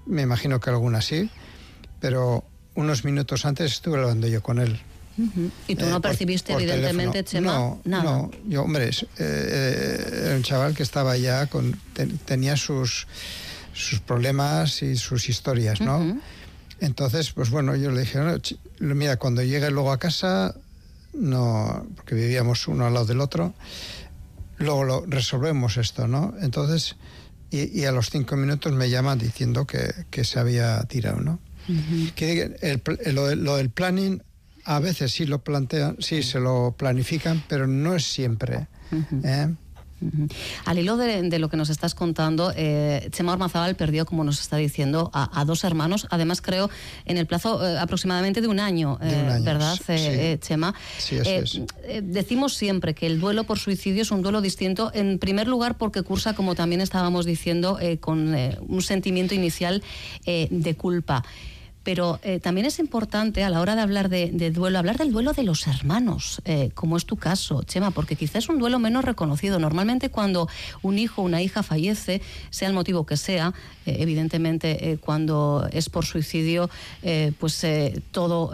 me 0.07 0.23
imagino 0.23 0.61
que 0.61 0.71
alguna 0.71 1.01
sí, 1.01 1.31
pero 2.01 2.45
unos 2.75 3.05
minutos 3.05 3.45
antes 3.47 3.73
estuve 3.73 3.99
hablando 3.99 4.29
yo 4.29 4.43
con 4.43 4.59
él. 4.59 4.81
¿Y 5.69 5.77
tú 5.77 5.87
no 5.87 5.99
eh, 5.99 6.01
percibiste, 6.01 6.53
evidentemente, 6.53 7.25
Chema? 7.25 7.53
No, 7.53 7.81
nada. 7.85 8.05
no. 8.05 8.31
Yo, 8.47 8.63
hombre, 8.63 8.89
eh, 8.89 8.95
eh, 9.19 10.23
era 10.27 10.37
un 10.37 10.43
chaval 10.43 10.75
que 10.75 10.83
estaba 10.83 11.17
ya 11.17 11.47
con. 11.47 11.79
tenía 12.25 12.57
sus, 12.57 13.07
sus 13.73 14.01
problemas 14.01 14.83
y 14.83 14.97
sus 14.97 15.29
historias, 15.29 15.81
¿no? 15.81 16.21
Entonces, 16.81 17.33
pues 17.33 17.51
bueno, 17.51 17.77
yo 17.77 17.91
le 17.91 18.01
dije, 18.01 18.19
mira, 18.81 19.17
cuando 19.17 19.43
llegue 19.43 19.71
luego 19.71 19.93
a 19.93 19.99
casa, 19.99 20.55
no. 21.13 21.87
porque 21.97 22.15
vivíamos 22.15 22.67
uno 22.69 22.87
al 22.87 22.95
lado 22.95 23.07
del 23.07 23.21
otro, 23.21 23.55
luego 24.59 24.85
lo 24.85 25.05
resolvemos 25.07 25.77
esto, 25.77 26.09
¿no? 26.09 26.35
Entonces, 26.41 26.97
y, 27.51 27.85
a 27.85 27.93
los 27.93 28.11
cinco 28.11 28.37
minutos 28.37 28.73
me 28.73 28.89
llaman 28.89 29.19
diciendo 29.19 29.67
que, 29.67 29.93
que 30.11 30.25
se 30.25 30.39
había 30.39 30.81
tirado, 30.85 31.21
¿no? 31.21 31.41
que 32.17 32.57
el, 32.63 32.83
lo, 33.15 33.35
lo, 33.37 33.57
del 33.57 33.71
planning 33.71 34.23
a 34.65 34.81
veces 34.81 35.13
sí 35.13 35.27
lo 35.27 35.43
plantean, 35.43 35.97
sí 36.01 36.23
se 36.23 36.41
lo 36.41 36.75
planifican, 36.77 37.43
pero 37.49 37.67
no 37.67 37.95
es 37.95 38.05
siempre. 38.05 38.69
¿eh? 39.25 39.55
Al 40.65 40.79
hilo 40.79 40.97
de, 40.97 41.39
lo 41.39 41.49
que 41.49 41.57
nos 41.57 41.69
estás 41.69 41.95
contando, 41.95 42.53
eh, 42.57 43.09
Chema 43.13 43.33
Ormazábal 43.33 43.75
perdió, 43.77 44.07
como 44.07 44.25
nos 44.25 44.41
está 44.41 44.57
diciendo, 44.57 45.11
a, 45.13 45.45
dos 45.45 45.65
hermanos, 45.65 46.07
además 46.11 46.41
creo 46.41 46.71
en 47.05 47.19
el 47.19 47.27
plazo 47.27 47.67
eh, 47.67 47.79
aproximadamente 47.79 48.41
de 48.41 48.49
un 48.49 48.61
año, 48.61 48.99
eh, 49.03 49.41
¿verdad, 49.43 49.79
Chema? 50.41 50.75
Sí, 50.99 51.19
decimos 52.03 52.55
siempre 52.55 52.95
que 52.95 53.07
el 53.07 53.21
duelo 53.21 53.45
por 53.45 53.59
suicidio 53.59 54.03
es 54.03 54.11
un 54.11 54.23
duelo 54.23 54.41
distinto, 54.41 54.91
en 54.95 55.19
primer 55.19 55.49
lugar 55.49 55.77
porque 55.77 56.03
cursa, 56.03 56.35
como 56.35 56.55
también 56.55 56.81
estábamos 56.81 57.27
diciendo, 57.27 57.79
con 58.01 58.35
un 58.35 58.83
sentimiento 58.83 59.35
inicial 59.35 59.83
de 60.25 60.75
culpa 60.77 61.25
pero 61.83 62.21
eh, 62.23 62.41
también 62.41 62.67
es 62.67 62.79
importante 62.79 63.43
a 63.43 63.51
la 63.51 63.61
hora 63.61 63.75
de 63.75 63.81
hablar 63.81 64.09
de, 64.09 64.51
duelo, 64.51 64.79
hablar 64.79 64.99
del 64.99 65.13
duelo 65.13 65.33
de 65.33 65.43
los 65.43 65.67
hermanos, 65.67 66.43
eh, 66.45 66.71
como 66.75 66.97
es 66.97 67.07
tu 67.07 67.17
caso, 67.17 67.63
Chema, 67.63 67.91
porque 67.91 68.17
quizás 68.17 68.45
es 68.45 68.49
un 68.49 68.59
duelo 68.59 68.79
menos 68.79 69.05
reconocido. 69.05 69.59
Normalmente 69.59 70.11
cuando 70.11 70.49
un 70.83 70.99
hijo 70.99 71.23
o 71.23 71.25
una 71.25 71.43
hija 71.43 71.63
fallece, 71.63 72.21
sea 72.51 72.69
el 72.69 72.75
motivo 72.75 73.07
que 73.07 73.17
sea, 73.17 73.55
eh, 73.87 73.97
evidentemente 74.01 74.99
cuando 75.01 75.69
es 75.73 75.89
por 75.89 76.05
suicidio, 76.05 76.69
pues 77.39 77.67
todo 78.13 78.53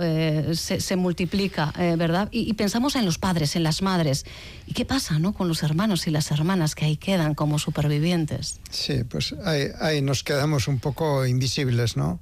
se, 0.55 0.97
multiplica, 0.97 1.73
¿verdad? 1.97 2.29
Y, 2.31 2.53
pensamos 2.55 2.97
en 2.97 3.05
los 3.05 3.19
padres, 3.19 3.57
en 3.57 3.63
las 3.63 3.83
madres. 3.83 4.25
¿Y 4.67 4.73
qué 4.73 4.85
pasa 4.85 5.19
¿no? 5.19 5.33
con 5.33 5.49
los 5.49 5.63
hermanos 5.63 6.07
y 6.07 6.11
las 6.11 6.31
hermanas 6.31 6.75
que 6.75 6.85
ahí 6.85 6.97
quedan 6.97 7.35
como 7.35 7.59
supervivientes? 7.59 8.61
Sí, 8.71 9.05
pues 9.05 9.35
ahí 9.45 10.01
nos 10.01 10.23
quedamos 10.23 10.69
un 10.69 10.79
poco 10.79 11.27
invisibles, 11.27 11.97
¿no? 11.97 12.21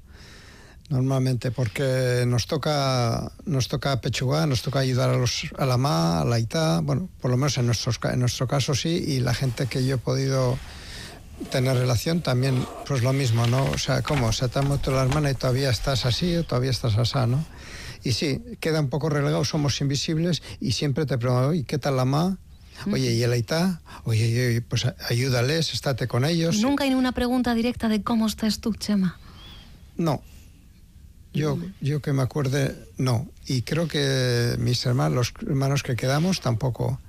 Normalmente, 0.89 1.51
porque 1.51 2.25
nos 2.27 2.47
toca, 2.47 3.33
nos 3.47 3.69
toca 3.69 4.01
pechugar, 4.01 4.49
nos 4.49 4.63
toca 4.63 4.81
ayudar 4.81 5.11
a, 5.11 5.17
los, 5.17 5.47
a 5.57 5.67
la 5.67 5.77
MA, 5.77 6.21
a 6.21 6.25
la 6.25 6.39
ITA, 6.39 6.81
bueno, 6.81 7.09
por 7.21 7.31
lo 7.31 7.37
menos 7.37 7.57
en, 7.59 7.67
nuestros, 7.67 7.99
en 8.05 8.21
nuestro 8.21 8.47
caso 8.47 8.75
sí, 8.75 9.03
y 9.07 9.21
la 9.21 9.35
gente 9.35 9.67
que 9.67 9.85
yo 9.85 9.97
he 9.97 9.99
podido 9.99 10.59
tener 11.51 11.77
relación 11.77 12.21
también, 12.21 12.65
pues 12.87 13.03
lo 13.03 13.13
mismo, 13.13 13.47
¿no? 13.47 13.65
O 13.65 13.79
sea, 13.79 14.03
¿cómo? 14.03 14.33
Se 14.33 14.49
te 14.49 14.59
ha 14.59 14.63
muerto 14.63 14.91
la 14.91 15.03
hermana 15.03 15.31
y 15.31 15.35
todavía 15.35 15.71
estás 15.71 16.07
así 16.07 16.37
o 16.37 16.45
todavía 16.45 16.71
estás 16.71 16.97
así, 16.97 17.19
¿no? 17.27 17.45
Y 18.03 18.13
sí, 18.13 18.43
queda 18.61 18.81
un 18.81 18.91
poco 18.91 19.09
relegado, 19.09 19.45
somos 19.45 19.81
invisibles 19.81 20.43
y 20.61 20.73
siempre 20.73 21.07
te 21.07 21.17
pregunto, 21.17 21.55
¿y 21.55 21.65
qué 21.65 21.79
tal 21.79 21.97
la 21.97 22.05
MA? 22.05 22.39
Oye, 22.93 23.13
¿y 23.13 23.23
el 23.23 23.35
ITA? 23.35 23.81
Oye, 24.05 24.25
oye, 24.25 24.61
pues 24.61 24.87
ayúdales, 25.09 25.73
estate 25.73 26.07
con 26.07 26.25
ellos. 26.25 26.61
Nunca 26.61 26.85
hay 26.85 26.93
una 26.93 27.13
pregunta 27.13 27.55
directa 27.55 27.89
de 27.89 28.03
cómo 28.03 28.27
estás 28.27 28.61
tú, 28.61 28.75
Chema. 28.75 29.19
No, 29.97 30.23
yo, 31.35 31.59
yo 31.81 32.01
que 32.01 32.13
me 32.13 32.23
acuerde, 32.23 32.75
no. 32.97 33.29
Y 33.47 33.63
creo 33.63 33.89
que 33.89 34.55
mis 34.59 34.85
hermanos, 34.87 35.15
los 35.15 35.49
hermanos 35.49 35.83
que 35.83 35.97
quedamos, 35.97 36.41
tampoco. 36.41 37.01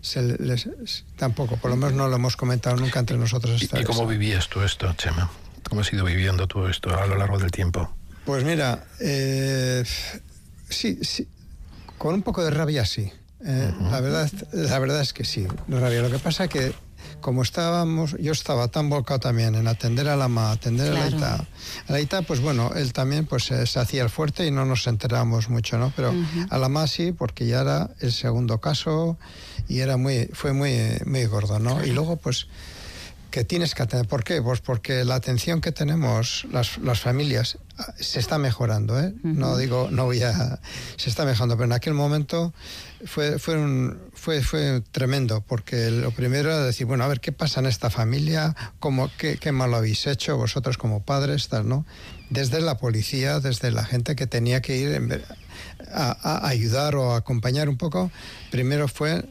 Se 0.00 0.22
les, 0.22 0.68
tampoco, 1.16 1.56
por 1.56 1.70
lo 1.70 1.76
menos 1.76 1.94
no 1.94 2.06
lo 2.06 2.14
hemos 2.14 2.36
comentado 2.36 2.76
nunca 2.76 3.00
entre 3.00 3.18
nosotros. 3.18 3.60
¿Y, 3.62 3.84
cómo 3.84 4.06
vivías 4.06 4.48
tú 4.48 4.62
esto, 4.62 4.92
Chema? 4.92 5.30
¿Cómo 5.68 5.80
has 5.80 5.92
ido 5.92 6.04
viviendo 6.04 6.46
tú 6.46 6.66
esto 6.66 6.96
a 6.96 7.06
lo 7.06 7.16
largo 7.16 7.38
del 7.38 7.50
tiempo? 7.50 7.92
Pues 8.24 8.44
mira, 8.44 8.86
eh, 9.00 9.84
sí, 10.68 11.00
sí, 11.02 11.26
con 11.98 12.14
un 12.14 12.22
poco 12.22 12.44
de 12.44 12.50
rabia 12.50 12.84
sí. 12.84 13.10
Eh, 13.44 13.74
la, 13.80 14.00
verdad, 14.00 14.30
la 14.52 14.78
verdad 14.78 15.00
es 15.00 15.12
que 15.12 15.24
sí, 15.24 15.46
rabia. 15.68 16.02
Lo 16.02 16.10
que 16.10 16.18
pasa 16.18 16.44
es 16.44 16.50
que 16.50 16.72
como 17.20 17.42
estábamos, 17.42 18.16
yo 18.20 18.32
estaba 18.32 18.68
tan 18.68 18.88
volcado 18.88 19.20
también 19.20 19.54
en 19.54 19.66
atender 19.68 20.08
a 20.08 20.16
la 20.16 20.28
ma, 20.28 20.52
atender 20.52 20.92
a 20.92 20.94
la 20.94 21.08
ITA. 21.08 21.34
A 21.88 21.92
la 21.92 22.00
ITA, 22.00 22.22
pues 22.22 22.40
bueno, 22.40 22.72
él 22.74 22.92
también 22.92 23.26
pues 23.26 23.44
se, 23.44 23.78
hacía 23.78 24.02
el 24.02 24.10
fuerte 24.10 24.46
y 24.46 24.50
no 24.50 24.64
nos 24.64 24.86
enterábamos 24.86 25.48
mucho, 25.48 25.78
¿no? 25.78 25.92
Pero 25.96 26.14
a 26.50 26.58
la 26.58 26.68
ma 26.68 26.86
sí, 26.86 27.12
porque 27.12 27.46
ya 27.46 27.62
era 27.62 27.90
el 28.00 28.12
segundo 28.12 28.60
caso 28.60 29.18
y 29.68 29.80
era 29.80 29.96
muy, 29.96 30.28
fue 30.32 30.52
muy, 30.52 30.76
muy 31.04 31.24
gordo, 31.26 31.58
¿no? 31.58 31.84
Y 31.84 31.92
luego 31.92 32.16
pues 32.16 32.46
que 33.36 33.44
tienes 33.44 33.74
que 33.74 33.82
atender. 33.82 34.08
¿Por 34.08 34.24
qué? 34.24 34.40
Pues 34.40 34.60
porque 34.62 35.04
la 35.04 35.14
atención 35.16 35.60
que 35.60 35.70
tenemos 35.70 36.46
las, 36.52 36.78
las 36.78 37.00
familias 37.00 37.58
ah, 37.76 37.92
se 37.98 38.18
está 38.18 38.38
mejorando, 38.38 38.98
¿eh? 38.98 39.12
No 39.22 39.58
digo, 39.58 39.88
no 39.90 40.06
voy 40.06 40.22
a... 40.22 40.58
Se 40.96 41.10
está 41.10 41.26
mejorando, 41.26 41.54
pero 41.56 41.66
en 41.66 41.72
aquel 41.72 41.92
momento 41.92 42.54
fue, 43.04 43.38
fue, 43.38 43.56
un, 43.56 43.98
fue, 44.42 44.82
tremendo, 44.90 45.40
porque 45.40 45.90
lo 45.90 46.10
primero 46.10 46.50
era 46.50 46.64
decir, 46.64 46.86
bueno, 46.86 47.04
a 47.04 47.08
ver, 47.08 47.20
¿qué 47.20 47.32
pasa 47.32 47.60
en 47.60 47.66
esta 47.66 47.90
familia? 47.90 48.54
¿Cómo, 48.80 49.10
qué, 49.18 49.36
qué 49.36 49.52
mal 49.52 49.72
habéis 49.74 50.06
hecho 50.06 50.36
vosotros 50.36 50.78
como 50.78 51.04
padres? 51.04 51.48
Tal, 51.48 51.68
¿no? 51.68 51.86
Desde 52.30 52.60
la 52.60 52.78
policía, 52.78 53.40
desde 53.40 53.70
la 53.70 53.84
gente 53.84 54.16
que 54.16 54.26
tenía 54.26 54.60
que 54.60 54.76
ir 54.76 55.24
a, 55.92 56.16
a 56.22 56.48
ayudar 56.48 56.96
o 56.96 57.12
a 57.12 57.18
acompañar 57.18 57.68
un 57.68 57.76
poco, 57.76 58.10
primero 58.50 58.88
fue 58.88 59.24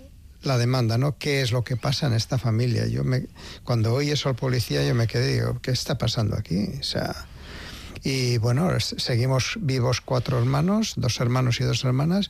la 0.43 0.57
demanda, 0.57 0.97
¿no? 0.97 1.17
¿Qué 1.17 1.41
es 1.41 1.51
lo 1.51 1.63
que 1.63 1.75
pasa 1.75 2.07
en 2.07 2.13
esta 2.13 2.37
familia? 2.37 2.87
Yo 2.87 3.03
me, 3.03 3.25
cuando 3.63 3.93
oí 3.93 4.11
eso 4.11 4.29
al 4.29 4.35
policía, 4.35 4.85
yo 4.87 4.95
me 4.95 5.07
quedé, 5.07 5.33
digo, 5.33 5.59
¿qué 5.61 5.71
está 5.71 5.97
pasando 5.97 6.35
aquí? 6.37 6.69
O 6.79 6.83
sea, 6.83 7.27
y 8.05 8.38
bueno, 8.38 8.69
seguimos 8.79 9.57
vivos 9.59 10.00
cuatro 10.00 10.38
hermanos, 10.38 10.93
dos 10.95 11.19
hermanos 11.19 11.59
y 11.59 11.63
dos 11.63 11.83
hermanas, 11.83 12.29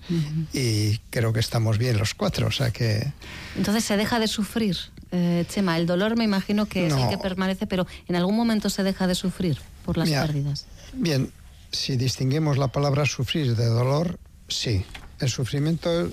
y 0.54 1.00
creo 1.10 1.34
que 1.34 1.42
estamos 1.42 1.78
bien 1.78 1.98
los 1.98 2.14
cuatro, 2.14 2.48
o 2.48 2.52
sea 2.52 2.72
que... 2.72 3.12
Entonces 3.58 3.84
se 3.84 3.98
deja 3.98 4.20
de 4.20 4.30
sufrir, 4.30 4.78
eh, 5.12 5.46
Chema, 5.50 5.78
el 5.78 5.86
dolor 5.86 6.18
me 6.18 6.24
imagino 6.24 6.66
que 6.66 6.88
es 6.88 6.94
el 6.94 7.10
que 7.10 7.18
permanece, 7.18 7.68
pero 7.68 7.86
¿en 8.08 8.16
algún 8.16 8.38
momento 8.38 8.70
se 8.70 8.84
deja 8.84 9.06
de 9.06 9.16
sufrir 9.16 9.58
por 9.84 9.98
las 9.98 10.10
pérdidas? 10.10 10.66
Bien, 10.94 11.30
si 11.74 11.98
distinguimos 11.98 12.58
la 12.58 12.70
palabra 12.70 13.06
sufrir 13.06 13.58
de 13.58 13.66
dolor, 13.66 14.18
sí. 14.48 14.86
El 15.20 15.30
sufrimiento 15.30 16.10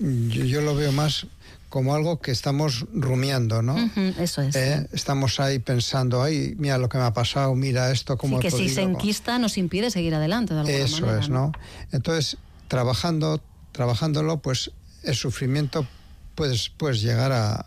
yo, 0.00 0.60
lo 0.60 0.74
veo 0.74 0.90
más 0.90 1.26
como 1.72 1.94
algo 1.94 2.20
que 2.20 2.32
estamos 2.32 2.84
rumiando, 2.92 3.62
¿no? 3.62 3.78
eso 4.20 4.42
es. 4.42 4.54
Eh, 4.54 4.86
estamos 4.92 5.40
ahí 5.40 5.58
pensando, 5.58 6.22
ay, 6.22 6.54
mira 6.58 6.76
lo 6.76 6.90
que 6.90 6.98
me 6.98 7.04
ha 7.04 7.14
pasado, 7.14 7.54
mira 7.54 7.90
esto, 7.90 8.18
cómo 8.18 8.36
sí, 8.36 8.42
que 8.42 8.50
si 8.50 8.68
se 8.68 8.82
enquista 8.82 9.38
nos 9.38 9.56
impide 9.56 9.90
seguir 9.90 10.14
adelante 10.14 10.52
de 10.52 10.60
alguna 10.60 10.76
Eso 10.76 11.16
es, 11.16 11.30
¿no? 11.30 11.50
Entonces, 11.90 12.36
trabajando, 12.68 13.40
trabajándolo, 13.72 14.36
pues 14.42 14.70
el 15.02 15.14
sufrimiento 15.14 15.86
puedes, 16.34 16.68
puedes 16.68 17.00
llegar 17.00 17.32
a, 17.32 17.64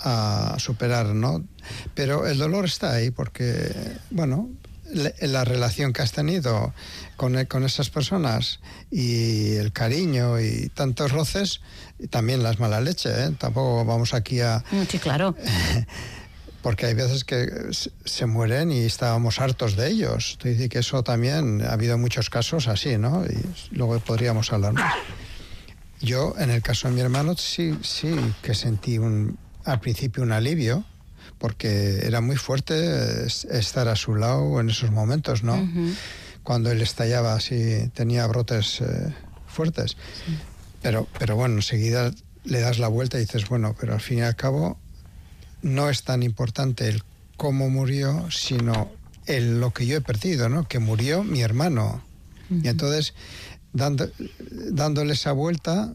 a 0.00 0.56
superar, 0.58 1.06
¿no? 1.14 1.42
Pero 1.94 2.26
el 2.26 2.36
dolor 2.36 2.66
está 2.66 2.92
ahí 2.92 3.10
porque, 3.10 3.72
bueno, 4.10 4.50
la 4.92 5.44
relación 5.44 5.92
que 5.92 6.02
has 6.02 6.12
tenido 6.12 6.72
con, 7.16 7.44
con 7.46 7.64
esas 7.64 7.90
personas 7.90 8.60
y 8.90 9.54
el 9.56 9.72
cariño 9.72 10.40
y 10.40 10.70
tantos 10.74 11.12
roces, 11.12 11.60
y 11.98 12.06
también 12.08 12.42
las 12.42 12.58
mala 12.58 12.80
leche, 12.80 13.10
¿eh? 13.10 13.30
tampoco 13.38 13.84
vamos 13.84 14.14
aquí 14.14 14.40
a... 14.40 14.64
Mm, 14.70 14.82
sí, 14.88 14.98
claro. 14.98 15.34
porque 16.62 16.86
hay 16.86 16.94
veces 16.94 17.24
que 17.24 17.48
se 18.04 18.26
mueren 18.26 18.72
y 18.72 18.80
estábamos 18.80 19.40
hartos 19.40 19.76
de 19.76 19.88
ellos. 19.88 20.38
Te 20.42 20.50
dice 20.50 20.68
que 20.68 20.80
eso 20.80 21.02
también 21.02 21.62
ha 21.62 21.72
habido 21.72 21.96
muchos 21.98 22.30
casos 22.30 22.68
así, 22.68 22.98
¿no? 22.98 23.24
Y 23.24 23.76
luego 23.76 23.98
podríamos 24.00 24.52
hablar 24.52 24.72
más. 24.72 24.94
Yo, 26.00 26.34
en 26.38 26.50
el 26.50 26.62
caso 26.62 26.88
de 26.88 26.94
mi 26.94 27.00
hermano, 27.00 27.36
sí, 27.36 27.76
sí 27.82 28.14
que 28.42 28.54
sentí 28.54 28.98
un, 28.98 29.38
al 29.64 29.80
principio 29.80 30.22
un 30.22 30.32
alivio, 30.32 30.84
porque 31.38 32.00
era 32.04 32.20
muy 32.20 32.36
fuerte 32.36 33.26
estar 33.26 33.88
a 33.88 33.96
su 33.96 34.14
lado 34.14 34.60
en 34.60 34.70
esos 34.70 34.90
momentos, 34.90 35.42
¿no? 35.42 35.68
Cuando 36.42 36.70
él 36.70 36.80
estallaba 36.80 37.34
así, 37.34 37.90
tenía 37.94 38.26
brotes 38.26 38.80
eh, 38.80 39.14
fuertes. 39.46 39.96
Pero, 40.82 41.06
pero 41.18 41.36
bueno, 41.36 41.56
enseguida 41.56 42.10
le 42.44 42.60
das 42.60 42.78
la 42.78 42.88
vuelta 42.88 43.18
y 43.18 43.20
dices, 43.20 43.48
bueno, 43.48 43.76
pero 43.78 43.94
al 43.94 44.00
fin 44.00 44.18
y 44.18 44.22
al 44.22 44.36
cabo 44.36 44.78
no 45.62 45.90
es 45.90 46.04
tan 46.04 46.22
importante 46.22 46.88
el 46.88 47.02
cómo 47.36 47.68
murió, 47.68 48.30
sino 48.30 48.90
el, 49.26 49.60
lo 49.60 49.72
que 49.72 49.86
yo 49.86 49.96
he 49.96 50.00
perdido, 50.00 50.48
¿no? 50.48 50.66
Que 50.66 50.78
murió 50.78 51.22
mi 51.22 51.42
hermano. 51.42 52.02
Y 52.50 52.68
entonces, 52.68 53.12
dando, 53.74 54.10
dándole 54.70 55.12
esa 55.12 55.32
vuelta, 55.32 55.94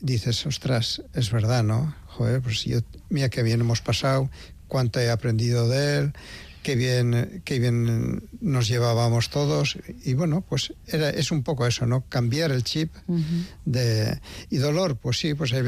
dices, 0.00 0.44
ostras, 0.46 1.02
es 1.14 1.30
verdad, 1.30 1.62
¿no? 1.62 1.94
Joder, 2.06 2.40
pues 2.40 2.64
yo, 2.64 2.80
mira 3.08 3.28
qué 3.28 3.42
bien 3.42 3.60
hemos 3.60 3.82
pasado, 3.82 4.30
cuánto 4.68 5.00
he 5.00 5.10
aprendido 5.10 5.68
de 5.68 5.98
él, 5.98 6.12
qué 6.66 6.74
bien, 6.74 7.42
qué 7.44 7.60
bien 7.60 8.28
nos 8.40 8.66
llevábamos 8.66 9.30
todos. 9.30 9.78
Y 10.04 10.14
bueno, 10.14 10.40
pues 10.40 10.74
era, 10.88 11.10
es 11.10 11.30
un 11.30 11.44
poco 11.44 11.64
eso, 11.64 11.86
¿no? 11.86 12.04
Cambiar 12.08 12.50
el 12.50 12.64
chip 12.64 12.92
de... 13.64 14.20
Y 14.50 14.56
dolor, 14.56 14.96
pues 14.96 15.16
sí, 15.18 15.34
pues 15.34 15.52
hay 15.52 15.62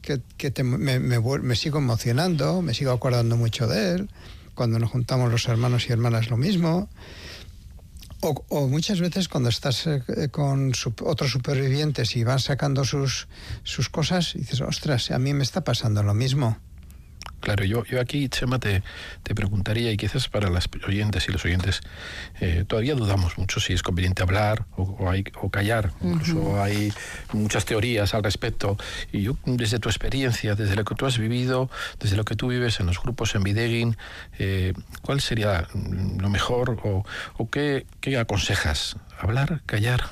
que, 0.00 0.20
que 0.36 0.64
me, 0.64 0.98
me, 0.98 1.54
sigo 1.54 1.78
emocionando, 1.78 2.60
me 2.60 2.74
sigo 2.74 2.90
acordando 2.90 3.36
mucho 3.36 3.68
de 3.68 3.94
él. 3.94 4.10
Cuando 4.54 4.80
nos 4.80 4.90
juntamos 4.90 5.30
los 5.30 5.46
hermanos 5.46 5.88
y 5.88 5.92
hermanas 5.92 6.28
lo 6.28 6.36
mismo. 6.36 6.88
O, 8.20 8.44
o, 8.48 8.66
muchas 8.66 8.98
veces 8.98 9.28
cuando 9.28 9.48
estás 9.48 9.86
eh, 9.86 10.28
con 10.32 10.72
otros 11.02 11.30
supervivientes 11.30 12.16
y 12.16 12.24
van 12.24 12.40
sacando 12.40 12.84
sus, 12.84 13.28
sus 13.62 13.88
cosas, 13.88 14.32
dices, 14.34 14.60
ostras, 14.60 15.12
a 15.12 15.20
mí 15.20 15.34
me 15.34 15.44
está 15.44 15.62
pasando 15.62 16.02
lo 16.02 16.14
mismo. 16.14 16.58
Claro, 17.40 17.64
yo, 17.64 17.84
yo 17.84 18.00
aquí, 18.00 18.28
Chema, 18.28 18.60
te, 18.60 18.84
te 19.24 19.34
preguntaría, 19.34 19.90
y 19.90 19.96
quizás 19.96 20.28
para 20.28 20.48
las 20.48 20.68
oyentes 20.86 21.28
y 21.28 21.32
los 21.32 21.44
oyentes, 21.44 21.80
eh, 22.40 22.64
todavía 22.66 22.94
dudamos 22.94 23.36
mucho 23.36 23.58
si 23.58 23.72
es 23.72 23.82
conveniente 23.82 24.22
hablar 24.22 24.64
o, 24.76 25.10
hay, 25.10 25.24
o 25.40 25.50
callar. 25.50 25.92
Incluso 26.02 26.62
hay 26.62 26.92
muchas 27.32 27.64
teorías 27.64 28.14
al 28.14 28.22
respecto. 28.22 28.76
Y 29.10 29.22
yo, 29.22 29.36
desde 29.44 29.80
tu 29.80 29.88
experiencia, 29.88 30.54
desde 30.54 30.76
lo 30.76 30.84
que 30.84 30.94
tú 30.94 31.04
has 31.04 31.18
vivido, 31.18 31.68
desde 31.98 32.16
lo 32.16 32.24
que 32.24 32.36
tú 32.36 32.46
vives 32.46 32.78
en 32.78 32.86
los 32.86 33.02
grupos 33.02 33.34
en 33.34 33.42
Videguin, 33.42 33.96
eh, 34.38 34.72
¿cuál 35.02 35.20
sería 35.20 35.66
lo 35.74 36.30
mejor 36.30 36.78
o, 36.84 37.04
o 37.38 37.50
qué, 37.50 37.86
qué 38.00 38.18
aconsejas? 38.18 38.96
¿Hablar, 39.18 39.62
callar? 39.66 40.04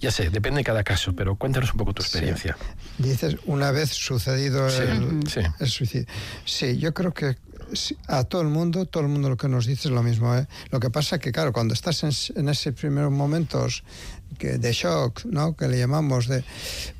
Ya 0.00 0.10
sé, 0.10 0.30
depende 0.30 0.58
de 0.58 0.64
cada 0.64 0.84
caso, 0.84 1.14
pero 1.14 1.36
cuéntanos 1.36 1.72
un 1.72 1.78
poco 1.78 1.92
tu 1.92 2.02
experiencia. 2.02 2.56
Dices, 2.98 3.36
una 3.44 3.70
vez 3.70 3.90
sucedido 3.90 4.66
el, 4.68 5.26
suicidio. 5.68 6.06
Sí, 6.44 6.78
yo 6.78 6.94
creo 6.94 7.12
que 7.12 7.36
a 8.06 8.24
todo 8.24 8.42
el 8.42 8.48
mundo, 8.48 8.86
todo 8.86 9.02
el 9.02 9.08
mundo 9.08 9.28
lo 9.28 9.36
que 9.36 9.48
nos 9.48 9.66
dice 9.66 9.88
es 9.88 9.94
lo 9.94 10.02
mismo. 10.02 10.34
¿eh? 10.34 10.46
Lo 10.70 10.80
que 10.80 10.88
pasa 10.90 11.16
es 11.16 11.22
que, 11.22 11.32
claro, 11.32 11.52
cuando 11.52 11.74
estás 11.74 12.04
en, 12.04 12.12
en 12.36 12.48
esos 12.48 12.72
primeros 12.74 13.12
momentos 13.12 13.82
que, 14.38 14.58
de 14.58 14.72
shock, 14.72 15.24
¿no? 15.24 15.56
que 15.56 15.68
le 15.68 15.78
llamamos, 15.78 16.28
de, 16.28 16.44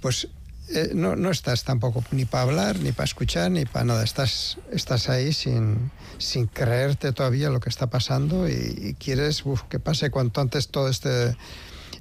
pues 0.01 0.29
eh, 0.69 0.91
no, 0.95 1.15
no, 1.15 1.31
estás 1.31 1.63
tampoco 1.63 2.03
ni 2.11 2.25
para 2.25 2.43
hablar, 2.43 2.81
ni 2.81 2.91
para 2.91 3.05
escuchar, 3.05 3.51
ni 3.51 3.65
para 3.65 3.85
nada. 3.85 4.05
Estás, 4.05 4.59
estás 4.73 5.09
ahí 5.09 5.33
sin, 5.33 5.93
sin 6.19 6.47
creerte 6.47 7.13
todavía 7.13 7.51
lo 7.51 7.61
que 7.61 7.69
está 7.69 7.89
pasando 7.89 8.49
y, 8.49 8.97
quieres 8.99 9.45
que 9.69 9.79
pase 9.79 10.11
cuanto 10.11 10.41
antes 10.41 10.69
todo 10.69 10.89
este 10.89 11.37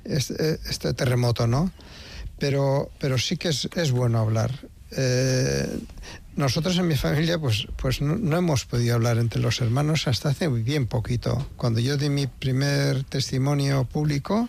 este, 0.03 0.59
este, 0.69 0.93
terremoto, 0.93 1.47
¿no? 1.47 1.71
Pero, 2.45 2.91
pero 2.99 3.17
sí 3.17 3.37
que 3.37 3.47
es, 3.47 3.67
es 3.75 3.89
bueno 3.89 4.19
hablar. 4.19 4.51
Eh, 4.91 5.79
nosotros 6.35 6.77
en 6.77 6.87
mi 6.87 6.95
familia 6.95 7.39
pues, 7.39 7.67
pues 7.75 8.01
no, 8.01 8.37
hemos 8.37 8.65
podido 8.65 8.93
hablar 8.93 9.17
entre 9.17 9.41
los 9.41 9.61
hermanos 9.61 10.07
hasta 10.07 10.29
hace 10.29 10.47
bien 10.47 10.85
poquito. 10.85 11.49
Cuando 11.55 11.79
yo 11.79 11.97
di 11.97 12.09
mi 12.09 12.27
primer 12.27 13.03
testimonio 13.05 13.85
público, 13.85 14.47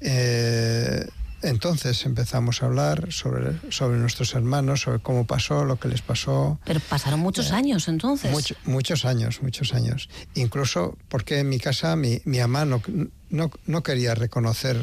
eh, 0.00 1.06
entonces 1.42 2.04
empezamos 2.04 2.64
a 2.64 2.66
hablar 2.66 3.12
sobre, 3.12 3.52
sobre 3.70 3.98
nuestros 3.98 4.34
hermanos, 4.34 4.80
sobre 4.80 4.98
cómo 4.98 5.24
pasó, 5.24 5.64
lo 5.64 5.78
que 5.78 5.86
les 5.86 6.02
pasó. 6.02 6.58
Pero 6.64 6.80
pasaron 6.80 7.20
muchos 7.20 7.52
eh, 7.52 7.54
años 7.54 7.86
entonces. 7.86 8.56
muchos 8.64 9.04
años, 9.04 9.40
muchos 9.40 9.72
años. 9.72 10.08
Incluso 10.34 10.98
porque 11.08 11.38
en 11.38 11.48
mi 11.48 11.60
casa 11.60 11.94
mi, 11.94 12.20
mi 12.24 12.40
mamá 12.40 12.64
no, 12.64 12.82
no, 13.30 13.82
quería 13.84 14.16
reconocer 14.16 14.82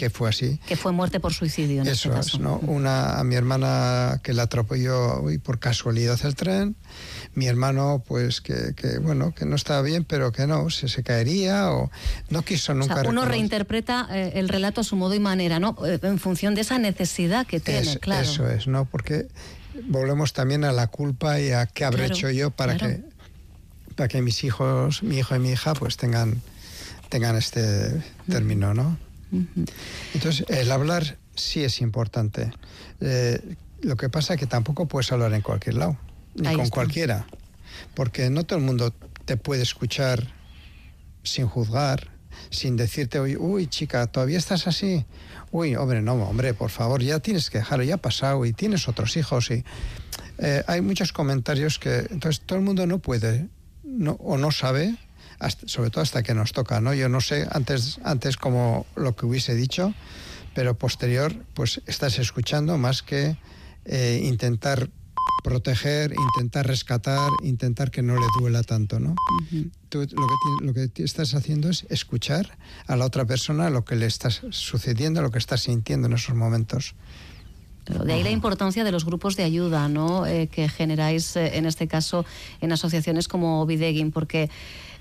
que 0.00 0.08
fue 0.08 0.30
así. 0.30 0.58
Que 0.66 0.76
fue 0.76 0.92
muerte 0.92 1.20
por 1.20 1.34
suicidio 1.34 1.82
en 1.82 1.86
Eso 1.86 2.08
este 2.08 2.16
caso. 2.16 2.36
Es, 2.38 2.42
¿no? 2.42 2.56
Una, 2.60 3.18
a 3.18 3.24
mi 3.24 3.34
hermana 3.34 4.18
que 4.22 4.32
la 4.32 4.44
atropelló 4.44 5.22
por 5.42 5.58
casualidad 5.58 6.18
el 6.24 6.34
tren, 6.36 6.74
mi 7.34 7.48
hermano 7.48 8.02
pues 8.08 8.40
que, 8.40 8.74
que, 8.74 8.96
bueno, 8.96 9.34
que 9.34 9.44
no 9.44 9.56
estaba 9.56 9.82
bien, 9.82 10.04
pero 10.04 10.32
que 10.32 10.46
no, 10.46 10.70
se, 10.70 10.88
se 10.88 11.02
caería 11.02 11.70
o 11.70 11.90
no 12.30 12.40
quiso 12.40 12.72
nunca... 12.72 13.02
uno 13.06 13.26
reinterpreta 13.26 14.08
eh, 14.10 14.32
el 14.36 14.48
relato 14.48 14.80
a 14.80 14.84
su 14.84 14.96
modo 14.96 15.12
y 15.12 15.20
manera, 15.20 15.60
¿no? 15.60 15.76
Eh, 15.84 15.98
en 16.02 16.18
función 16.18 16.54
de 16.54 16.62
esa 16.62 16.78
necesidad 16.78 17.46
que 17.46 17.60
tiene, 17.60 17.98
claro. 17.98 18.22
Eso 18.22 18.48
es, 18.48 18.68
¿no? 18.68 18.86
Porque 18.86 19.28
volvemos 19.84 20.32
también 20.32 20.64
a 20.64 20.72
la 20.72 20.86
culpa 20.86 21.38
y 21.40 21.50
a 21.50 21.66
qué 21.66 21.84
habré 21.84 22.06
hecho 22.06 22.30
yo 22.30 22.50
para 22.50 22.78
que 22.78 23.02
para 23.96 24.08
que 24.08 24.22
mis 24.22 24.44
hijos, 24.44 25.02
mi 25.02 25.18
hijo 25.18 25.36
y 25.36 25.40
mi 25.40 25.50
hija 25.50 25.74
pues 25.74 25.98
tengan 25.98 26.40
tengan 27.10 27.36
este 27.36 28.02
término, 28.30 28.72
¿no? 28.72 29.09
Entonces, 30.14 30.44
el 30.48 30.70
hablar 30.70 31.18
sí 31.34 31.62
es 31.62 31.80
importante. 31.80 32.52
Eh, 33.00 33.56
lo 33.82 33.96
que 33.96 34.08
pasa 34.08 34.34
es 34.34 34.40
que 34.40 34.46
tampoco 34.46 34.86
puedes 34.86 35.10
hablar 35.12 35.32
en 35.32 35.42
cualquier 35.42 35.76
lado, 35.76 35.96
ni 36.34 36.54
con 36.54 36.68
cualquiera, 36.68 37.26
porque 37.94 38.30
no 38.30 38.44
todo 38.44 38.58
el 38.58 38.64
mundo 38.64 38.92
te 39.24 39.36
puede 39.36 39.62
escuchar 39.62 40.32
sin 41.22 41.46
juzgar, 41.46 42.10
sin 42.50 42.76
decirte, 42.76 43.20
uy, 43.20 43.66
chica, 43.66 44.06
¿todavía 44.06 44.38
estás 44.38 44.66
así? 44.66 45.04
Uy, 45.50 45.76
hombre, 45.76 46.02
no, 46.02 46.14
hombre, 46.14 46.54
por 46.54 46.70
favor, 46.70 47.02
ya 47.02 47.20
tienes 47.20 47.50
que 47.50 47.58
dejarlo, 47.58 47.84
ya 47.84 47.94
ha 47.94 47.98
pasado 47.98 48.44
y 48.44 48.52
tienes 48.52 48.88
otros 48.88 49.16
hijos 49.16 49.50
y 49.50 49.64
eh, 50.38 50.62
hay 50.66 50.80
muchos 50.80 51.12
comentarios 51.12 51.78
que, 51.78 51.98
entonces, 52.10 52.40
todo 52.40 52.58
el 52.58 52.64
mundo 52.64 52.86
no 52.86 52.98
puede 52.98 53.48
no, 53.82 54.12
o 54.12 54.38
no 54.38 54.50
sabe 54.50 54.96
sobre 55.66 55.90
todo 55.90 56.02
hasta 56.02 56.22
que 56.22 56.34
nos 56.34 56.52
toca, 56.52 56.80
¿no? 56.80 56.94
Yo 56.94 57.08
no 57.08 57.20
sé 57.20 57.46
antes, 57.50 57.98
antes 58.04 58.36
como 58.36 58.86
lo 58.96 59.16
que 59.16 59.26
hubiese 59.26 59.54
dicho, 59.54 59.94
pero 60.54 60.76
posterior, 60.76 61.34
pues 61.54 61.80
estás 61.86 62.18
escuchando 62.18 62.76
más 62.78 63.02
que 63.02 63.36
eh, 63.84 64.20
intentar 64.24 64.90
proteger, 65.42 66.12
intentar 66.12 66.66
rescatar, 66.66 67.30
intentar 67.42 67.90
que 67.90 68.02
no 68.02 68.14
le 68.14 68.26
duela 68.38 68.62
tanto, 68.62 69.00
¿no? 69.00 69.14
Tú 69.88 70.00
lo 70.00 70.06
que, 70.06 70.66
lo 70.66 70.74
que 70.74 71.02
estás 71.02 71.34
haciendo 71.34 71.70
es 71.70 71.86
escuchar 71.88 72.58
a 72.86 72.96
la 72.96 73.06
otra 73.06 73.24
persona 73.24 73.70
lo 73.70 73.84
que 73.84 73.96
le 73.96 74.06
está 74.06 74.30
sucediendo, 74.30 75.22
lo 75.22 75.30
que 75.30 75.38
está 75.38 75.56
sintiendo 75.56 76.08
en 76.08 76.14
esos 76.14 76.34
momentos. 76.34 76.94
De 77.90 78.12
ahí 78.12 78.22
la 78.22 78.30
importancia 78.30 78.84
de 78.84 78.92
los 78.92 79.04
grupos 79.04 79.36
de 79.36 79.44
ayuda, 79.44 79.88
¿no? 79.88 80.26
Eh, 80.26 80.48
que 80.48 80.68
generáis 80.68 81.36
eh, 81.36 81.58
en 81.58 81.66
este 81.66 81.88
caso 81.88 82.24
en 82.60 82.72
asociaciones 82.72 83.28
como 83.28 83.64
Videguin, 83.66 84.12
porque 84.12 84.50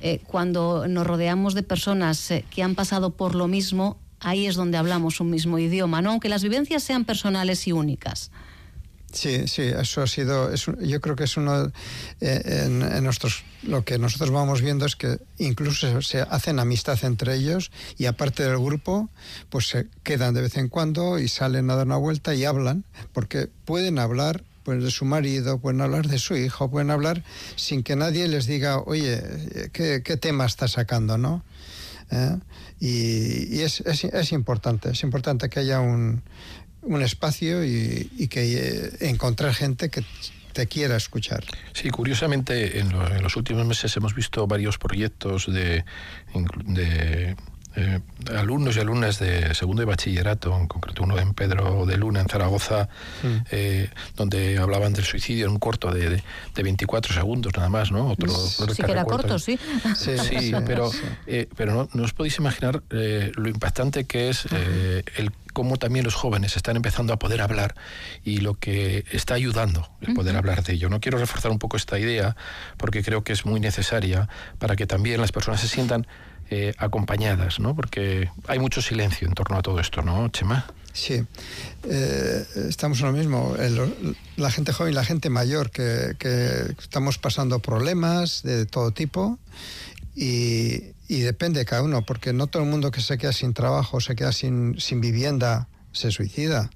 eh, 0.02 0.19
cuando 0.25 0.88
nos 0.88 1.06
rodeamos 1.06 1.54
de 1.54 1.63
personas 1.63 2.34
que 2.49 2.63
han 2.63 2.75
pasado 2.75 3.12
por 3.12 3.36
lo 3.36 3.47
mismo, 3.47 3.97
ahí 4.19 4.47
es 4.47 4.56
donde 4.56 4.78
hablamos 4.78 5.19
un 5.19 5.30
mismo 5.30 5.60
idioma, 5.60 6.02
¿no? 6.02 6.12
aunque 6.12 6.30
las 6.30 6.43
vivencias 6.43 6.84
sean 6.84 7.06
personales 7.06 7.67
y 7.67 7.71
únicas. 7.71 8.32
Sí, 9.12 9.48
sí, 9.48 9.63
eso 9.63 10.04
ha 10.04 10.08
sido, 10.08 10.54
yo 10.54 11.02
creo 11.02 11.15
que 11.15 11.24
es 11.24 11.36
uno, 11.36 11.72
eh, 12.22 12.65
en, 12.65 13.04
nuestros, 13.04 13.43
lo 13.63 13.84
que 13.84 13.98
nosotros 13.98 14.30
vamos 14.30 14.62
viendo 14.62 14.86
es 14.86 14.95
que 14.95 15.19
incluso 15.38 16.02
se, 16.02 16.22
hacen 16.22 16.60
amistad 16.60 16.98
entre 17.04 17.36
ellos 17.36 17.72
y 17.98 18.06
aparte 18.06 18.43
del 18.43 18.60
grupo, 18.60 19.10
pues 19.50 19.67
se 19.67 19.88
quedan 20.04 20.34
de 20.36 20.41
vez 20.41 20.58
en 20.58 20.69
cuando 20.69 21.17
y 21.17 21.28
salen 21.28 21.69
a 21.72 21.76
dar 21.76 21.88
una 21.88 21.98
vuelta 21.98 22.36
y 22.36 22.45
hablan, 22.45 22.86
porque 23.12 23.50
pueden 23.65 23.98
hablar 23.98 24.43
pues 24.63 24.84
de 24.84 24.91
su 24.91 25.06
marido, 25.06 25.58
pueden 25.60 25.82
hablar 25.82 26.08
de 26.08 26.19
su 26.19 26.36
hijo, 26.36 26.69
pueden 26.69 26.91
hablar 26.91 27.24
sin 27.56 27.82
que 27.82 27.95
nadie 27.95 28.28
les 28.28 28.45
diga, 28.45 28.80
oye, 28.80 29.22
¿qué, 29.74 30.17
tema 30.22 30.45
está 30.45 30.67
sacando, 30.67 31.17
no? 31.17 31.43
¿Eh? 32.12 32.38
Y, 32.80 33.62
es, 33.62 33.82
es, 33.82 34.32
importante, 34.32 34.91
es 34.91 35.04
importante 35.04 35.50
que 35.50 35.60
haya 35.60 35.80
un, 35.80 36.24
un 36.82 37.02
espacio 37.02 37.63
y, 37.63 38.28
que 38.30 38.54
eh, 38.54 39.10
encontrar 39.10 39.54
gente 39.54 39.89
que 39.89 40.04
te 40.54 40.68
quiera 40.68 40.96
escuchar. 40.96 41.44
Sí, 41.74 41.89
curiosamente 41.89 42.80
en, 42.80 42.92
los 43.22 43.36
últimos 43.36 43.65
meses 43.65 43.96
hemos 43.98 44.15
visto 44.15 44.46
varios 44.48 44.78
proyectos 44.78 45.52
de, 45.52 45.86
de 46.65 47.36
eh, 47.80 48.02
alumnos 48.36 48.76
y 48.76 48.80
alumnas 48.82 49.20
de 49.20 49.54
segundo 49.56 49.82
de 49.82 49.86
bachillerato, 49.86 50.56
en 50.58 50.68
concreto 50.68 51.04
uno 51.04 51.18
en 51.18 51.34
Pedro 51.34 51.86
de 51.86 51.96
Luna, 51.96 52.20
en 52.20 52.28
Zaragoza, 52.28 52.89
mm. 53.24 53.38
eh, 53.52 53.89
donde 54.18 54.58
hablaban 54.58 54.92
del 54.92 55.06
suicidio 55.06 55.46
en 55.46 55.52
un 55.52 55.60
corto 55.60 55.89
de, 55.92 56.22
de, 56.56 56.63
24 56.63 57.13
segundos 57.13 57.54
nada 57.56 57.70
más, 57.70 57.92
¿no? 57.92 58.10
Otro, 58.10 58.30
sí, 58.30 58.84
que 58.84 58.92
era 58.92 59.06
corto, 59.06 59.39
sí. 59.39 59.58
Sí, 59.96 60.52
pero, 60.65 60.92
eh, 61.26 61.48
pero 61.56 61.89
no, 61.94 62.04
os 62.04 62.12
podéis 62.12 62.38
imaginar 62.38 62.84
lo 62.89 63.48
impactante 63.48 64.04
que 64.04 64.30
es 64.30 64.46
el 65.15 65.32
cómo 65.54 65.78
también 65.78 66.06
los 66.06 66.15
jóvenes 66.15 66.56
están 66.56 66.76
empezando 66.76 67.13
a 67.13 67.20
poder 67.20 67.42
hablar 67.42 67.76
y 68.24 68.38
lo 68.38 68.56
que 68.56 69.06
está 69.12 69.34
ayudando 69.34 69.89
el 70.02 70.13
poder 70.13 70.36
hablar 70.36 70.63
de 70.63 70.74
ello. 70.74 70.89
No 70.89 71.00
quiero 71.00 71.18
reforzar 71.18 71.52
un 71.52 71.60
poco 71.60 71.78
esta 71.78 72.00
idea 72.00 72.36
porque 72.78 73.04
creo 73.04 73.24
que 73.24 73.34
es 73.34 73.46
muy 73.46 73.60
necesaria 73.60 74.30
para 74.58 74.76
que 74.76 74.86
también 74.86 75.20
las 75.20 75.32
personas 75.32 75.62
se 75.62 75.68
sientan 75.68 76.08
eh, 76.51 76.73
acompañadas, 76.79 77.59
¿no? 77.59 77.75
Porque 77.75 78.31
hay 78.47 78.57
mucho 78.57 78.81
silencio 78.81 79.27
en 79.27 79.35
torno 79.35 79.57
a 79.57 79.62
todo 79.62 79.79
esto, 79.79 80.01
¿no, 80.01 80.29
Chema? 80.29 80.65
Sí, 80.93 81.23
eh, 81.83 82.45
estamos 82.67 82.99
en 83.01 83.05
lo 83.05 83.12
mismo. 83.12 83.55
la 84.35 84.49
gente 84.49 84.73
joven 84.73 84.93
y 84.93 84.95
la 84.95 85.05
gente 85.05 85.29
mayor, 85.29 85.69
que, 85.69 86.15
estamos 86.79 87.19
pasando 87.19 87.59
problemas 87.59 88.41
de 88.41 88.65
todo 88.65 88.89
tipo 88.89 89.38
y, 90.15 90.95
depende 91.07 91.59
de 91.59 91.65
cada 91.65 91.83
uno, 91.83 92.03
porque 92.03 92.33
no 92.33 92.47
todo 92.47 92.63
el 92.63 92.69
mundo 92.69 92.89
que 92.89 93.01
se 93.01 93.19
queda 93.19 93.31
sin 93.31 93.53
trabajo, 93.53 94.01
se 94.01 94.15
queda 94.15 94.31
sin, 94.31 94.79
sin 94.79 95.01
vivienda, 95.01 95.67
se 95.91 96.09
suicida. 96.09 96.71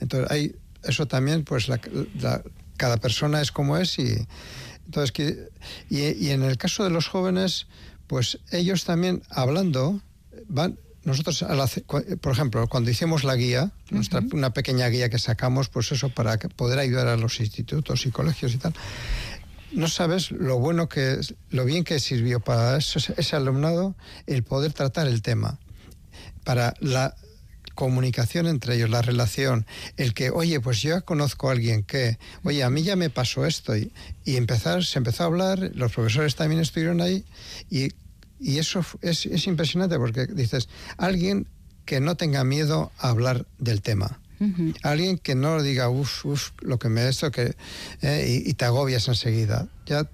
Entonces, 0.00 0.30
hay, 0.30 0.56
eso 0.84 1.06
también, 1.06 1.44
pues 1.44 1.68
cada 2.78 2.96
persona 2.96 3.42
es 3.42 3.52
como 3.52 3.76
es 3.76 3.98
y, 3.98 4.26
entonces, 4.86 5.12
que, 5.12 5.48
y 5.90 6.30
en 6.30 6.42
el 6.42 6.56
caso 6.56 6.82
de 6.82 6.88
los 6.88 7.08
jóvenes, 7.08 7.66
pues 8.06 8.38
ellos 8.50 8.84
también 8.84 9.22
hablando 9.30 10.00
van 10.48 10.78
nosotros, 11.04 11.44
por 12.20 12.32
ejemplo, 12.32 12.68
cuando 12.68 12.90
hicimos 12.90 13.24
la 13.24 13.34
guía, 13.34 13.72
nuestra, 13.90 14.22
una 14.32 14.52
pequeña 14.52 14.86
guía 14.86 15.10
que 15.10 15.18
sacamos, 15.18 15.68
pues 15.68 15.90
eso, 15.90 16.10
para 16.10 16.38
poder 16.38 16.78
ayudar 16.78 17.08
a 17.08 17.16
los 17.16 17.40
institutos 17.40 18.06
y 18.06 18.12
colegios 18.12 18.54
y 18.54 18.58
tal, 18.58 18.72
no 19.72 19.88
sabes 19.88 20.30
lo 20.30 20.58
bueno 20.60 20.88
que, 20.88 21.18
lo 21.50 21.64
bien 21.64 21.82
que 21.82 21.98
sirvió 21.98 22.38
para 22.38 22.76
ese 22.76 23.36
alumnado 23.36 23.96
el 24.26 24.44
poder 24.44 24.72
tratar 24.72 25.08
el 25.08 25.22
tema, 25.22 25.58
para 26.44 26.74
la 26.78 27.16
comunicación 27.74 28.46
entre 28.46 28.76
ellos, 28.76 28.90
la 28.90 29.02
relación, 29.02 29.66
el 29.96 30.14
que, 30.14 30.30
oye, 30.30 30.60
pues 30.60 30.80
yo 30.80 31.04
conozco 31.04 31.48
a 31.48 31.52
alguien 31.52 31.82
que, 31.82 32.18
oye, 32.42 32.62
a 32.62 32.70
mí 32.70 32.82
ya 32.82 32.96
me 32.96 33.10
pasó 33.10 33.46
esto, 33.46 33.76
y, 33.76 33.92
y 34.24 34.36
empezar, 34.36 34.84
se 34.84 34.98
empezó 34.98 35.24
a 35.24 35.26
hablar, 35.26 35.70
los 35.74 35.92
profesores 35.92 36.36
también 36.36 36.60
estuvieron 36.60 37.00
ahí, 37.00 37.24
y 37.70 37.90
y 38.42 38.58
eso 38.58 38.84
es, 39.02 39.24
es 39.26 39.46
impresionante 39.46 39.96
porque 39.98 40.26
dices, 40.26 40.68
alguien 40.96 41.46
que 41.84 42.00
no 42.00 42.16
tenga 42.16 42.42
miedo 42.42 42.90
a 42.98 43.10
hablar 43.10 43.46
del 43.58 43.82
tema. 43.82 44.18
Alguien 44.82 45.18
que 45.18 45.36
no 45.36 45.62
diga, 45.62 45.88
uff, 45.88 46.26
uff, 46.26 46.50
lo 46.62 46.80
que 46.80 46.88
me 46.88 47.06
esto, 47.08 47.30
que, 47.30 47.54
eh, 48.00 48.42
y, 48.44 48.52
te 48.54 48.64
agobias 48.64 49.06
enseguida. 49.06 49.68
Ya 49.86 50.10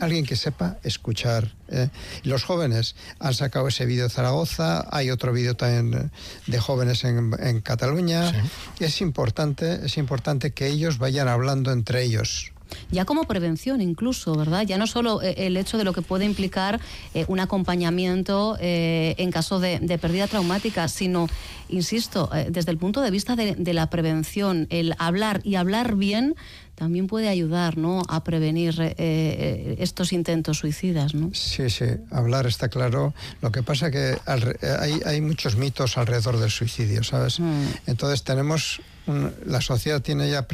alguien 0.00 0.24
que 0.24 0.36
sepa 0.36 0.78
escuchar. 0.82 1.54
Eh. 1.68 1.88
Los 2.22 2.44
jóvenes 2.44 2.96
han 3.18 3.34
sacado 3.34 3.68
ese 3.68 3.86
vídeo 3.86 4.04
de 4.04 4.10
Zaragoza, 4.10 4.86
hay 4.90 5.10
otro 5.10 5.32
vídeo 5.32 5.56
también 5.56 6.10
de 6.46 6.58
jóvenes 6.58 7.04
en, 7.04 7.32
en 7.38 7.60
Cataluña. 7.60 8.32
Es 8.80 9.00
importante, 9.00 9.86
es 9.86 9.96
importante 9.98 10.52
que 10.52 10.68
ellos 10.68 10.98
vayan 10.98 11.28
hablando 11.28 11.72
entre 11.72 12.02
ellos 12.02 12.53
ya 12.90 13.04
como 13.04 13.24
prevención 13.24 13.80
incluso, 13.80 14.34
¿verdad? 14.34 14.62
Ya 14.62 14.78
no 14.78 14.86
solo 14.86 15.22
eh, 15.22 15.34
el 15.46 15.56
hecho 15.56 15.78
de 15.78 15.84
lo 15.84 15.92
que 15.92 16.02
puede 16.02 16.24
implicar 16.24 16.80
eh, 17.14 17.24
un 17.28 17.40
acompañamiento 17.40 18.56
eh, 18.60 19.14
en 19.18 19.30
caso 19.30 19.60
de, 19.60 19.98
pérdida 19.98 20.26
traumática, 20.26 20.88
sino, 20.88 21.28
insisto, 21.68 22.28
desde 22.50 22.72
el 22.72 22.78
punto 22.78 23.00
de 23.00 23.10
vista 23.10 23.36
de, 23.36 23.74
la 23.74 23.88
prevención, 23.88 24.66
el 24.70 24.94
hablar 24.98 25.40
y 25.44 25.54
hablar 25.54 25.94
bien 25.94 26.34
también 26.74 27.06
puede 27.06 27.28
ayudar 27.28 27.78
¿no? 27.78 28.02
a 28.08 28.24
prevenir 28.24 28.94
estos 28.98 30.12
intentos 30.12 30.58
suicidas. 30.58 31.14
¿no? 31.14 31.30
Sí, 31.32 31.70
sí, 31.70 31.84
hablar 32.10 32.46
está 32.46 32.68
claro. 32.68 33.14
Lo 33.40 33.52
que 33.52 33.62
pasa 33.62 33.92
que 33.92 34.18
hay, 34.26 35.00
hay, 35.06 35.20
muchos 35.20 35.56
mitos 35.56 35.96
alrededor 35.96 36.38
del 36.38 36.50
suicidio, 36.50 37.04
¿sabes? 37.04 37.38
Mm. 37.38 37.64
Entonces 37.86 38.24
tenemos, 38.24 38.80
la 39.06 39.60
sociedad 39.60 40.00
tiene 40.00 40.30
ya 40.30 40.46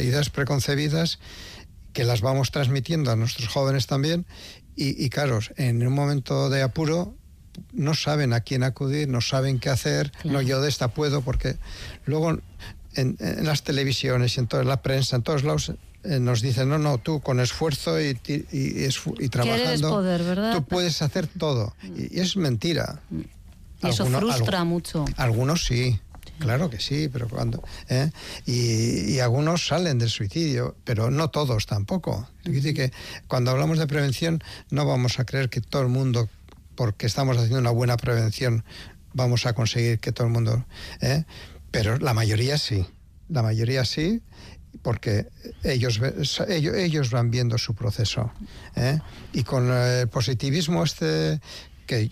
ideas 0.00 0.30
preconcebidas 0.30 1.18
que 1.92 2.04
las 2.04 2.20
vamos 2.20 2.50
transmitiendo 2.50 3.10
a 3.10 3.16
nuestros 3.16 3.48
jóvenes 3.48 3.86
también 3.86 4.26
y, 4.76 5.08
claro, 5.10 5.38
en 5.56 5.86
un 5.86 5.94
momento 5.94 6.50
de 6.50 6.62
apuro 6.62 7.14
no 7.72 7.94
saben 7.94 8.32
a 8.32 8.40
quién 8.40 8.64
acudir, 8.64 9.08
no 9.08 9.20
saben 9.20 9.60
qué 9.60 9.70
hacer, 9.70 10.12
no 10.24 10.42
yo 10.42 10.60
de 10.60 10.68
esta 10.68 10.88
puedo, 10.88 11.22
porque 11.22 11.56
luego 12.04 12.38
en, 12.96 13.16
las 13.42 13.62
televisiones 13.62 14.36
y 14.36 14.40
en 14.40 14.48
toda 14.48 14.64
la 14.64 14.82
prensa, 14.82 15.14
en 15.14 15.22
todos 15.22 15.44
lados, 15.44 15.72
eh, 16.02 16.18
nos 16.18 16.42
dicen, 16.42 16.68
no, 16.68 16.78
no, 16.78 16.98
tú 16.98 17.20
con 17.20 17.38
esfuerzo 17.38 18.00
y, 18.00 18.18
y, 18.26 19.28
trabajando, 19.28 20.02
tú 20.52 20.64
puedes 20.64 21.00
hacer 21.02 21.28
todo. 21.28 21.74
Y, 21.96 22.20
es 22.20 22.36
mentira. 22.36 23.00
Y 23.82 23.88
eso 23.88 24.06
frustra 24.06 24.64
mucho. 24.64 25.04
Algunos 25.16 25.64
sí, 25.64 26.00
Claro 26.38 26.68
que 26.70 26.80
sí, 26.80 27.08
pero 27.12 27.28
cuando... 27.28 27.62
¿eh? 27.88 28.10
Y, 28.46 29.18
algunos 29.20 29.66
salen 29.66 29.98
del 29.98 30.10
suicidio, 30.10 30.76
pero 30.84 31.10
no 31.10 31.30
todos 31.30 31.66
tampoco. 31.66 32.28
Dice 32.44 32.74
que 32.74 32.92
cuando 33.28 33.50
hablamos 33.50 33.78
de 33.78 33.86
prevención 33.86 34.42
no 34.70 34.84
vamos 34.84 35.18
a 35.18 35.24
creer 35.24 35.48
que 35.48 35.60
todo 35.60 35.82
el 35.82 35.88
mundo, 35.88 36.28
porque 36.74 37.06
estamos 37.06 37.36
haciendo 37.36 37.58
una 37.58 37.70
buena 37.70 37.96
prevención, 37.96 38.64
vamos 39.12 39.46
a 39.46 39.52
conseguir 39.52 40.00
que 40.00 40.12
todo 40.12 40.26
el 40.26 40.32
mundo... 40.32 40.64
¿eh? 41.00 41.24
Pero 41.70 41.98
la 41.98 42.14
mayoría 42.14 42.56
sí, 42.58 42.86
la 43.28 43.42
mayoría 43.42 43.84
sí, 43.84 44.22
porque 44.82 45.26
ellos, 45.62 46.00
ellos, 46.48 46.74
ellos 46.76 47.10
van 47.10 47.30
viendo 47.30 47.58
su 47.58 47.74
proceso. 47.74 48.32
¿eh? 48.76 49.00
Y 49.32 49.42
con 49.44 49.70
el 49.70 50.08
positivismo 50.08 50.84
este 50.84 51.40
que 51.86 52.10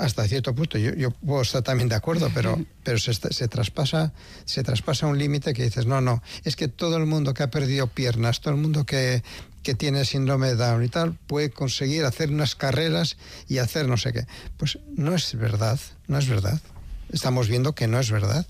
hasta 0.00 0.26
cierto 0.26 0.54
punto 0.54 0.78
yo, 0.78 0.94
yo, 0.94 1.10
puedo 1.10 1.42
estar 1.42 1.62
también 1.62 1.88
de 1.88 1.94
acuerdo, 1.94 2.30
pero, 2.34 2.58
pero 2.82 2.98
se, 2.98 3.12
se 3.12 3.48
traspasa, 3.48 4.12
se 4.44 4.62
traspasa 4.62 5.06
un 5.06 5.18
límite 5.18 5.52
que 5.52 5.62
dices, 5.64 5.86
no, 5.86 6.00
no, 6.00 6.22
es 6.44 6.56
que 6.56 6.68
todo 6.68 6.96
el 6.96 7.06
mundo 7.06 7.34
que 7.34 7.42
ha 7.42 7.50
perdido 7.50 7.86
piernas, 7.86 8.40
todo 8.40 8.54
el 8.54 8.60
mundo 8.60 8.86
que, 8.86 9.22
que 9.62 9.74
tiene 9.74 10.04
síndrome 10.04 10.48
de 10.48 10.56
Down 10.56 10.84
y 10.84 10.88
tal, 10.88 11.14
puede 11.26 11.50
conseguir 11.50 12.04
hacer 12.04 12.30
unas 12.30 12.54
carreras 12.54 13.16
y 13.48 13.58
hacer 13.58 13.88
no 13.88 13.96
sé 13.96 14.12
qué. 14.12 14.26
Pues 14.56 14.78
no 14.96 15.14
es 15.14 15.34
verdad, 15.34 15.78
no 16.06 16.18
es 16.18 16.28
verdad. 16.28 16.60
Estamos 17.10 17.48
viendo 17.48 17.74
que 17.74 17.86
no 17.86 18.00
es 18.00 18.10
verdad. 18.10 18.46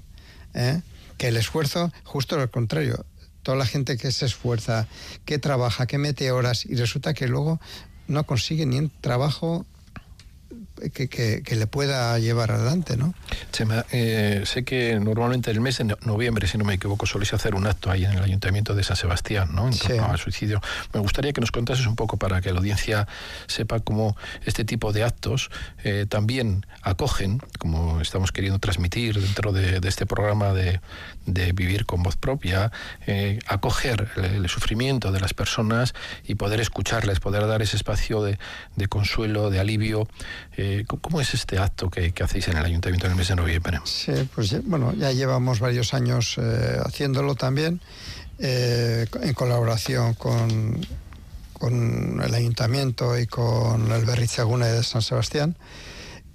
¿eh? 0.54 0.80
Que 1.18 1.28
el 1.28 1.36
esfuerzo, 1.36 1.92
justo 2.04 2.36
lo 2.36 2.50
contrario, 2.50 3.04
toda 3.42 3.56
la 3.56 3.66
gente 3.66 3.96
que 3.96 4.12
se 4.12 4.26
esfuerza, 4.26 4.86
que 5.24 5.38
trabaja, 5.38 5.86
que 5.86 5.98
mete 5.98 6.30
horas 6.30 6.64
y 6.64 6.76
resulta 6.76 7.14
que 7.14 7.26
luego 7.26 7.60
no 8.06 8.24
consigue 8.24 8.66
ni 8.66 8.78
un 8.78 8.90
trabajo 9.00 9.66
que, 10.88 11.56
le 11.56 11.66
pueda 11.66 12.18
llevar 12.18 12.52
adelante, 12.52 12.96
¿no? 12.96 13.14
Chema, 13.52 13.84
eh, 13.92 14.42
sé 14.46 14.64
que 14.64 14.98
normalmente 14.98 15.50
el 15.50 15.60
mes 15.60 15.78
de 15.78 15.96
noviembre, 16.04 16.46
si 16.46 16.58
no 16.58 16.64
me 16.64 16.74
equivoco, 16.74 17.06
soléis 17.06 17.34
hacer 17.34 17.54
un 17.54 17.66
acto 17.66 17.90
ahí 17.90 18.04
en 18.04 18.12
el 18.12 18.22
Ayuntamiento 18.22 18.74
de 18.74 18.82
San 18.82 18.96
Sebastián, 18.96 19.50
¿no? 19.54 19.68
En 19.68 19.78
torno 19.78 20.06
al 20.10 20.18
suicidio. 20.18 20.60
Me 20.94 21.00
gustaría 21.00 21.32
que 21.32 21.40
nos 21.40 21.52
contases 21.52 21.86
un 21.86 21.96
poco 21.96 22.16
para 22.16 22.40
que 22.40 22.52
la 22.52 22.58
audiencia 22.58 23.06
sepa 23.46 23.80
cómo 23.80 24.16
este 24.44 24.64
tipo 24.64 24.92
de 24.92 25.04
actos 25.04 25.50
eh, 25.84 26.06
también 26.08 26.66
acogen, 26.82 27.40
como 27.58 28.00
estamos 28.00 28.32
queriendo 28.32 28.58
transmitir 28.58 29.20
dentro 29.20 29.52
de, 29.52 29.80
este 29.86 30.06
programa 30.06 30.52
de, 30.52 30.80
vivir 31.32 31.86
con 31.86 32.02
voz 32.02 32.16
propia, 32.16 32.72
eh, 33.06 33.38
acoger 33.46 34.08
el, 34.16 34.48
sufrimiento 34.48 35.12
de 35.12 35.20
las 35.20 35.32
personas 35.32 35.94
y 36.24 36.34
poder 36.34 36.60
escucharles, 36.60 37.20
poder 37.20 37.46
dar 37.46 37.62
ese 37.62 37.76
espacio 37.76 38.22
de, 38.22 38.38
de 38.76 38.88
consuelo, 38.88 39.50
de 39.50 39.60
alivio. 39.60 40.08
Eh, 40.56 40.84
¿Cómo 40.86 41.20
es 41.20 41.34
este 41.34 41.58
acto 41.58 41.90
que, 41.90 42.12
hacéis 42.22 42.48
en 42.48 42.56
el 42.56 42.64
ayuntamiento 42.64 43.06
en 43.06 43.12
el 43.12 43.18
mes 43.18 43.28
de 43.28 43.36
noviembre? 43.36 43.80
Sí, 43.84 44.12
pues 44.34 44.62
bueno, 44.64 44.92
ya 44.94 45.12
llevamos 45.12 45.60
varios 45.60 45.94
años 45.94 46.36
eh, 46.38 46.78
haciéndolo 46.84 47.34
también 47.34 47.80
eh, 48.38 49.06
en 49.22 49.34
colaboración 49.34 50.14
con, 50.14 50.80
el 51.62 52.34
ayuntamiento 52.34 53.18
y 53.18 53.26
con 53.26 53.92
el 53.92 54.04
Berrizaguna 54.06 54.66
de 54.66 54.82
San 54.82 55.02
Sebastián 55.02 55.56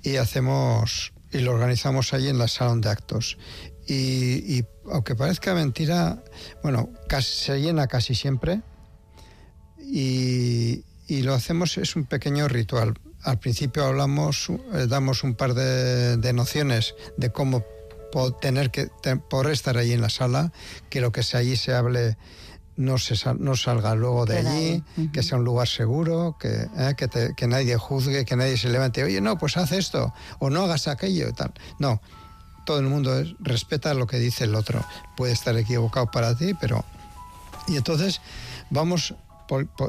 y 0.03 0.17
hacemos 0.17 1.13
y 1.31 1.39
lo 1.39 1.51
organizamos 1.51 2.13
allí 2.13 2.29
en 2.29 2.37
la 2.37 2.47
salón 2.47 2.81
de 2.81 2.89
actos. 2.89 3.37
Y, 3.87 4.57
y 4.57 4.65
aunque 4.91 5.15
parezca 5.15 5.53
mentira, 5.53 6.23
bueno, 6.63 6.89
casi, 7.07 7.35
se 7.35 7.61
llena 7.61 7.87
casi 7.87 8.15
siempre 8.15 8.61
y, 9.79 10.83
y 11.07 11.21
lo 11.21 11.33
hacemos, 11.33 11.77
es 11.77 11.95
un 11.95 12.05
pequeño 12.05 12.47
ritual. 12.47 12.95
Al 13.23 13.39
principio 13.39 13.85
hablamos, 13.85 14.49
eh, 14.73 14.87
damos 14.87 15.23
un 15.23 15.35
par 15.35 15.53
de, 15.53 16.33
nociones 16.33 16.95
de 17.17 17.31
cómo 17.31 17.63
tener 18.39 18.71
que 18.71 18.87
por 19.29 19.51
estar 19.51 19.77
ahí 19.77 19.91
en 19.91 20.01
la 20.01 20.09
sala, 20.09 20.53
que 20.89 21.01
lo 21.01 21.11
que 21.11 21.21
se 21.21 21.37
allí 21.37 21.57
se 21.57 21.73
hable 21.73 22.17
no, 22.77 22.97
se 22.97 23.15
no 23.39 23.55
salga 23.55 23.93
luego 23.93 24.25
de 24.25 24.37
allí, 24.37 24.83
que 25.11 25.21
sea 25.21 25.37
un 25.37 25.43
lugar 25.43 25.67
seguro, 25.67 26.37
que, 26.39 26.67
eh, 26.77 26.93
que, 26.95 27.33
que, 27.35 27.47
nadie 27.47 27.75
juzgue, 27.75 28.23
que 28.23 28.35
nadie 28.35 28.57
se 28.57 28.69
levante, 28.69 29.03
oye, 29.03 29.19
no, 29.19 29.37
pues 29.37 29.57
haz 29.57 29.73
esto, 29.73 30.13
o 30.39 30.49
no 30.49 30.63
hagas 30.63 30.87
aquello, 30.87 31.27
y 31.27 31.33
tal. 31.33 31.53
No, 31.77 32.01
todo 32.65 32.79
el 32.79 32.87
mundo 32.87 33.13
respeta 33.39 33.93
lo 33.93 34.07
que 34.07 34.19
dice 34.19 34.43
el 34.43 34.55
otro. 34.55 34.83
Puede 35.15 35.33
estar 35.33 35.55
equivocado 35.57 36.07
para 36.07 36.35
ti, 36.35 36.53
pero... 36.53 36.83
Y 37.67 37.77
entonces 37.77 38.21
vamos 38.69 39.15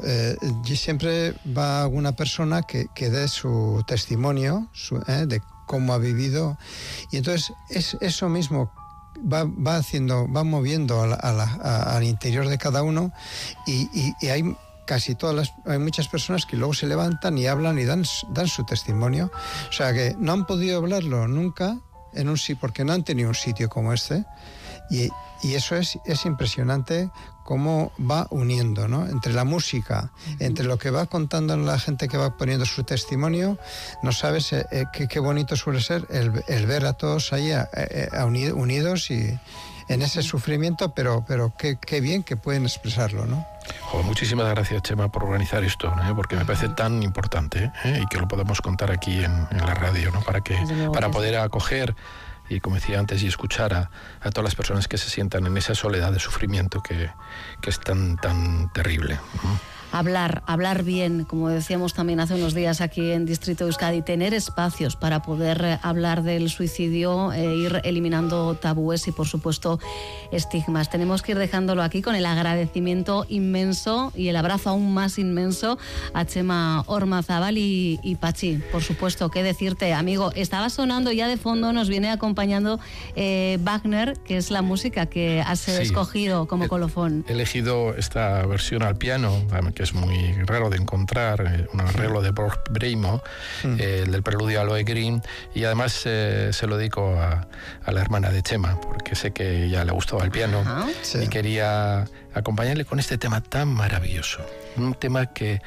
eh, 0.03 0.37
siempre 0.75 1.33
va 1.45 1.81
alguna 1.81 2.15
persona 2.15 2.61
que, 2.61 2.87
que 2.93 3.09
dé 3.09 3.27
su 3.27 3.83
testimonio 3.87 4.69
eh, 5.07 5.25
de 5.27 5.41
cómo 5.65 5.93
ha 5.93 5.97
vivido 5.97 6.57
y 7.11 7.17
entonces 7.17 7.53
es 7.69 7.97
eso 7.99 8.29
mismo 8.29 8.71
va, 9.17 9.45
va 9.45 9.77
haciendo 9.77 10.31
va 10.31 10.43
moviendo 10.43 11.01
al 11.01 12.03
interior 12.03 12.47
de 12.47 12.57
cada 12.59 12.83
uno 12.83 13.11
y, 13.65 13.89
y, 14.21 14.27
hay 14.27 14.55
casi 14.85 15.15
todas 15.15 15.35
las 15.35 15.53
hay 15.65 15.79
muchas 15.79 16.07
personas 16.07 16.45
que 16.45 16.55
luego 16.55 16.75
se 16.75 16.85
levantan 16.85 17.37
y 17.37 17.47
hablan 17.47 17.79
y 17.79 17.85
dan 17.85 18.03
dan 18.29 18.47
su 18.47 18.63
testimonio 18.63 19.31
o 19.69 19.73
sea 19.73 19.91
que 19.91 20.15
no 20.19 20.33
han 20.33 20.45
podido 20.45 20.77
hablarlo 20.77 21.27
nunca 21.27 21.79
en 22.17 22.29
un 22.29 22.37
sí 22.37 22.55
porque 22.55 22.83
no 22.83 22.93
han 22.93 23.03
tenido 23.03 23.29
un 23.29 23.35
sitio 23.35 23.69
como 23.69 23.93
este 23.93 24.25
y, 24.89 25.09
y 25.43 25.55
eso 25.55 25.75
es, 25.75 25.99
es 26.05 26.25
impresionante 26.25 27.09
cómo 27.43 27.93
va 27.99 28.27
uniendo, 28.29 28.89
¿no? 28.89 29.07
Entre 29.07 29.31
la 29.31 29.45
música, 29.45 30.11
entre 30.39 30.65
lo 30.65 30.77
que 30.77 30.89
va 30.89 31.05
contando 31.05 31.55
la 31.55 31.79
gente 31.79 32.09
que 32.09 32.17
va 32.17 32.35
poniendo 32.35 32.65
su 32.65 32.83
testimonio, 32.83 33.57
no 34.03 34.11
sabes 34.11 34.51
eh, 34.51 34.65
eh, 34.69 34.85
qué, 35.07 35.19
bonito 35.19 35.55
suele 35.55 35.79
ser 35.79 36.05
el, 36.09 36.65
ver 36.65 36.85
a 36.85 36.93
todos 36.93 37.31
ahí 37.31 37.51
eh, 37.51 38.09
unidos 38.53 39.11
y 39.11 39.39
en 39.87 40.01
ese 40.01 40.21
sufrimiento, 40.21 40.93
pero, 40.93 41.23
pero 41.27 41.53
qué, 41.57 41.77
qué 41.77 42.01
bien 42.01 42.23
que 42.23 42.35
pueden 42.35 42.63
expresarlo, 42.63 43.25
¿no? 43.25 43.45
muchísimas 44.03 44.49
gracias, 44.49 44.81
Chema, 44.83 45.11
por 45.11 45.23
organizar 45.23 45.63
esto, 45.63 45.93
porque 46.15 46.35
me 46.35 46.45
parece 46.45 46.69
tan 46.69 47.03
importante 47.03 47.71
y 47.83 48.05
que 48.07 48.17
lo 48.17 48.27
podamos 48.27 48.61
contar 48.61 48.91
aquí 48.91 49.23
en, 49.23 49.47
en 49.51 49.65
la 49.65 49.73
radio, 49.73 50.11
¿no? 50.11 50.21
Para, 50.21 50.41
que, 50.41 50.57
para 50.93 51.09
poder 51.09 51.37
acoger 51.37 51.95
y 52.49 52.61
como 52.61 52.75
decía 52.75 52.99
antes, 52.99 53.21
y 53.23 53.27
escuchar 53.27 53.73
a, 53.73 53.91
a, 54.21 54.29
todas 54.29 54.45
las 54.45 54.55
personas 54.55 54.87
que 54.87 54.97
se 54.97 55.09
sientan 55.09 55.45
en 55.45 55.57
esa 55.57 55.75
soledad 55.75 56.13
de 56.13 56.19
sufrimiento 56.19 56.81
que, 56.81 57.09
que 57.61 57.69
es 57.69 57.79
tan, 57.79 58.15
tan 58.17 58.71
terrible 58.71 59.19
hablar, 59.91 60.43
hablar 60.45 60.83
bien, 60.83 61.23
como 61.23 61.49
decíamos 61.49 61.93
también 61.93 62.19
hace 62.19 62.35
unos 62.35 62.53
días 62.53 62.81
aquí 62.81 63.11
en 63.11 63.25
Distrito 63.25 63.63
de 63.63 63.69
Euskadi, 63.69 64.01
tener 64.01 64.33
espacios 64.33 64.95
para 64.95 65.21
poder 65.21 65.61
eh, 65.63 65.79
hablar 65.81 66.23
del 66.23 66.49
suicidio, 66.49 67.31
e 67.33 67.55
ir 67.55 67.81
eliminando 67.83 68.55
tabúes 68.55 69.07
y, 69.07 69.11
por 69.11 69.27
supuesto, 69.27 69.79
estigmas. 70.31 70.89
Tenemos 70.89 71.21
que 71.21 71.33
ir 71.33 71.37
dejándolo 71.37 71.83
aquí 71.83 72.01
con 72.01 72.15
el 72.15 72.25
agradecimiento 72.25 73.25
inmenso 73.29 74.11
y 74.15 74.27
el 74.27 74.35
abrazo 74.35 74.69
aún 74.69 74.93
más 74.93 75.17
inmenso 75.19 75.77
a 76.13 76.25
Chema 76.25 76.83
Ormazabal 76.87 77.57
y, 77.57 77.99
y 78.03 78.15
Pachi. 78.15 78.59
Por 78.71 78.83
supuesto, 78.83 79.29
qué 79.29 79.43
decirte, 79.43 79.93
amigo, 79.93 80.31
estaba 80.35 80.69
sonando 80.69 81.11
ya 81.11 81.27
de 81.27 81.37
fondo, 81.37 81.73
nos 81.73 81.89
viene 81.89 82.09
acompañando 82.09 82.79
eh, 83.15 83.57
Wagner, 83.61 84.17
que 84.25 84.37
es 84.37 84.51
la 84.51 84.61
música 84.61 85.05
que 85.05 85.41
has 85.41 85.67
escogido 85.67 86.47
como 86.47 86.67
colofón. 86.67 87.25
He 87.27 87.33
elegido 87.33 87.95
esta 87.95 88.45
versión 88.45 88.83
al 88.83 88.97
piano, 88.97 89.31
que 89.77 89.83
es 89.83 89.93
muy 89.93 90.33
raro 90.47 90.71
de 90.71 90.77
encontrar, 90.77 91.39
eh, 91.45 91.67
un 91.71 91.81
arreglo 91.81 92.23
de 92.23 92.31
Borg 92.31 92.59
Breimo, 92.71 93.21
mm. 93.63 93.75
eh, 93.79 94.01
el 94.05 94.11
del 94.11 94.23
preludio 94.23 94.59
a 94.59 94.63
Loe 94.63 94.83
Green, 94.83 95.21
y 95.53 95.65
además 95.65 96.01
eh, 96.05 96.49
se 96.51 96.65
lo 96.65 96.77
dedico 96.77 97.15
a, 97.15 97.47
la 97.85 98.01
hermana 98.01 98.31
de 98.31 98.41
Chema, 98.41 98.81
porque 98.81 99.13
sé 99.13 99.33
que 99.33 99.69
ya 99.69 99.85
le 99.85 99.91
gustaba 99.91 100.23
el 100.23 100.31
piano 100.31 100.63
y 101.21 101.27
quería 101.27 102.05
acompañarle 102.33 102.85
con 102.85 102.97
este 102.97 103.19
tema 103.19 103.41
tan 103.41 103.67
maravilloso, 103.67 104.43
un 104.77 104.95
tema 104.95 105.27
que 105.27 105.61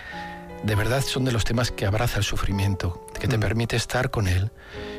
de 0.64 0.74
verdad 0.74 1.02
son 1.02 1.24
de 1.24 1.30
los 1.30 1.44
temas 1.44 1.70
que 1.70 1.86
abraza 1.86 2.18
el 2.18 2.24
sufrimiento, 2.24 3.06
que 3.20 3.28
te 3.28 3.38
mm. 3.38 3.40
permite 3.40 3.76
estar 3.76 4.10
con 4.10 4.26
él 4.26 4.50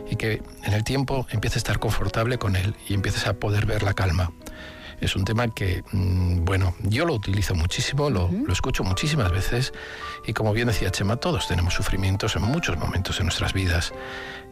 y 0.09 0.15
que 0.15 0.41
en 0.63 0.71
el 0.71 0.85
tiempo 0.85 1.27
empieces 1.31 1.57
a 1.57 1.59
estar 1.59 1.79
confortable 1.79 2.37
con 2.37 2.55
él 2.55 2.75
y 2.87 2.93
empieces 2.93 3.27
a 3.27 3.33
poder 3.33 3.65
ver 3.65 3.83
la 3.83 3.93
calma 3.93 4.31
es 5.01 5.15
un 5.15 5.25
tema 5.25 5.47
que, 5.49 5.83
mm, 5.91 6.45
bueno, 6.45 6.75
yo 6.83 7.05
lo 7.05 7.13
utilizo 7.13 7.55
muchísimo, 7.55 8.09
lo, 8.09 8.29
escucho 8.49 8.83
muchísimas 8.83 9.31
veces 9.31 9.73
y 10.25 10.33
como 10.33 10.53
bien 10.53 10.67
decía 10.67 10.91
Chema, 10.91 11.17
todos 11.17 11.47
tenemos 11.47 11.73
sufrimientos 11.73 12.35
en 12.35 12.43
muchos 12.43 12.77
momentos 12.77 13.17
de 13.17 13.23
nuestras 13.23 13.53
vidas. 13.53 13.93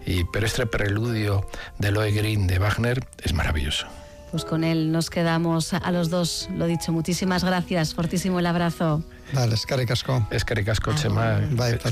Y, 0.05 0.23
pero 0.25 0.45
este 0.45 0.65
preludio 0.65 1.45
de 1.77 1.91
Loe 1.91 2.11
Green 2.11 2.47
de 2.47 2.57
Wagner 2.57 3.05
es 3.21 3.33
maravilloso. 3.33 3.87
Pues 4.31 4.45
con 4.45 4.63
él 4.63 4.91
nos 4.91 5.09
quedamos 5.09 5.73
a 5.73 5.91
los 5.91 6.09
dos, 6.09 6.49
lo 6.55 6.67
dicho, 6.67 6.91
muchísimas 6.91 7.43
gracias, 7.43 7.95
fortísimo 7.95 8.39
el 8.39 8.45
abrazo. 8.45 9.03
Vale, 9.33 9.55
es 9.55 9.65
caricasco. 9.65 10.27
Es 10.29 10.45
caricasco, 10.45 10.93
Chema. 10.93 11.39
Bye, 11.51 11.75
es 11.75 11.85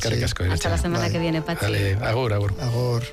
Hasta 0.52 0.70
la 0.70 0.78
semana 0.78 1.10
que 1.10 1.20
viene, 1.20 1.42
Pachi. 1.42 1.66
Vale, 1.66 1.98
agur, 2.02 2.34
agur. 2.34 2.54
Agur. 2.62 3.04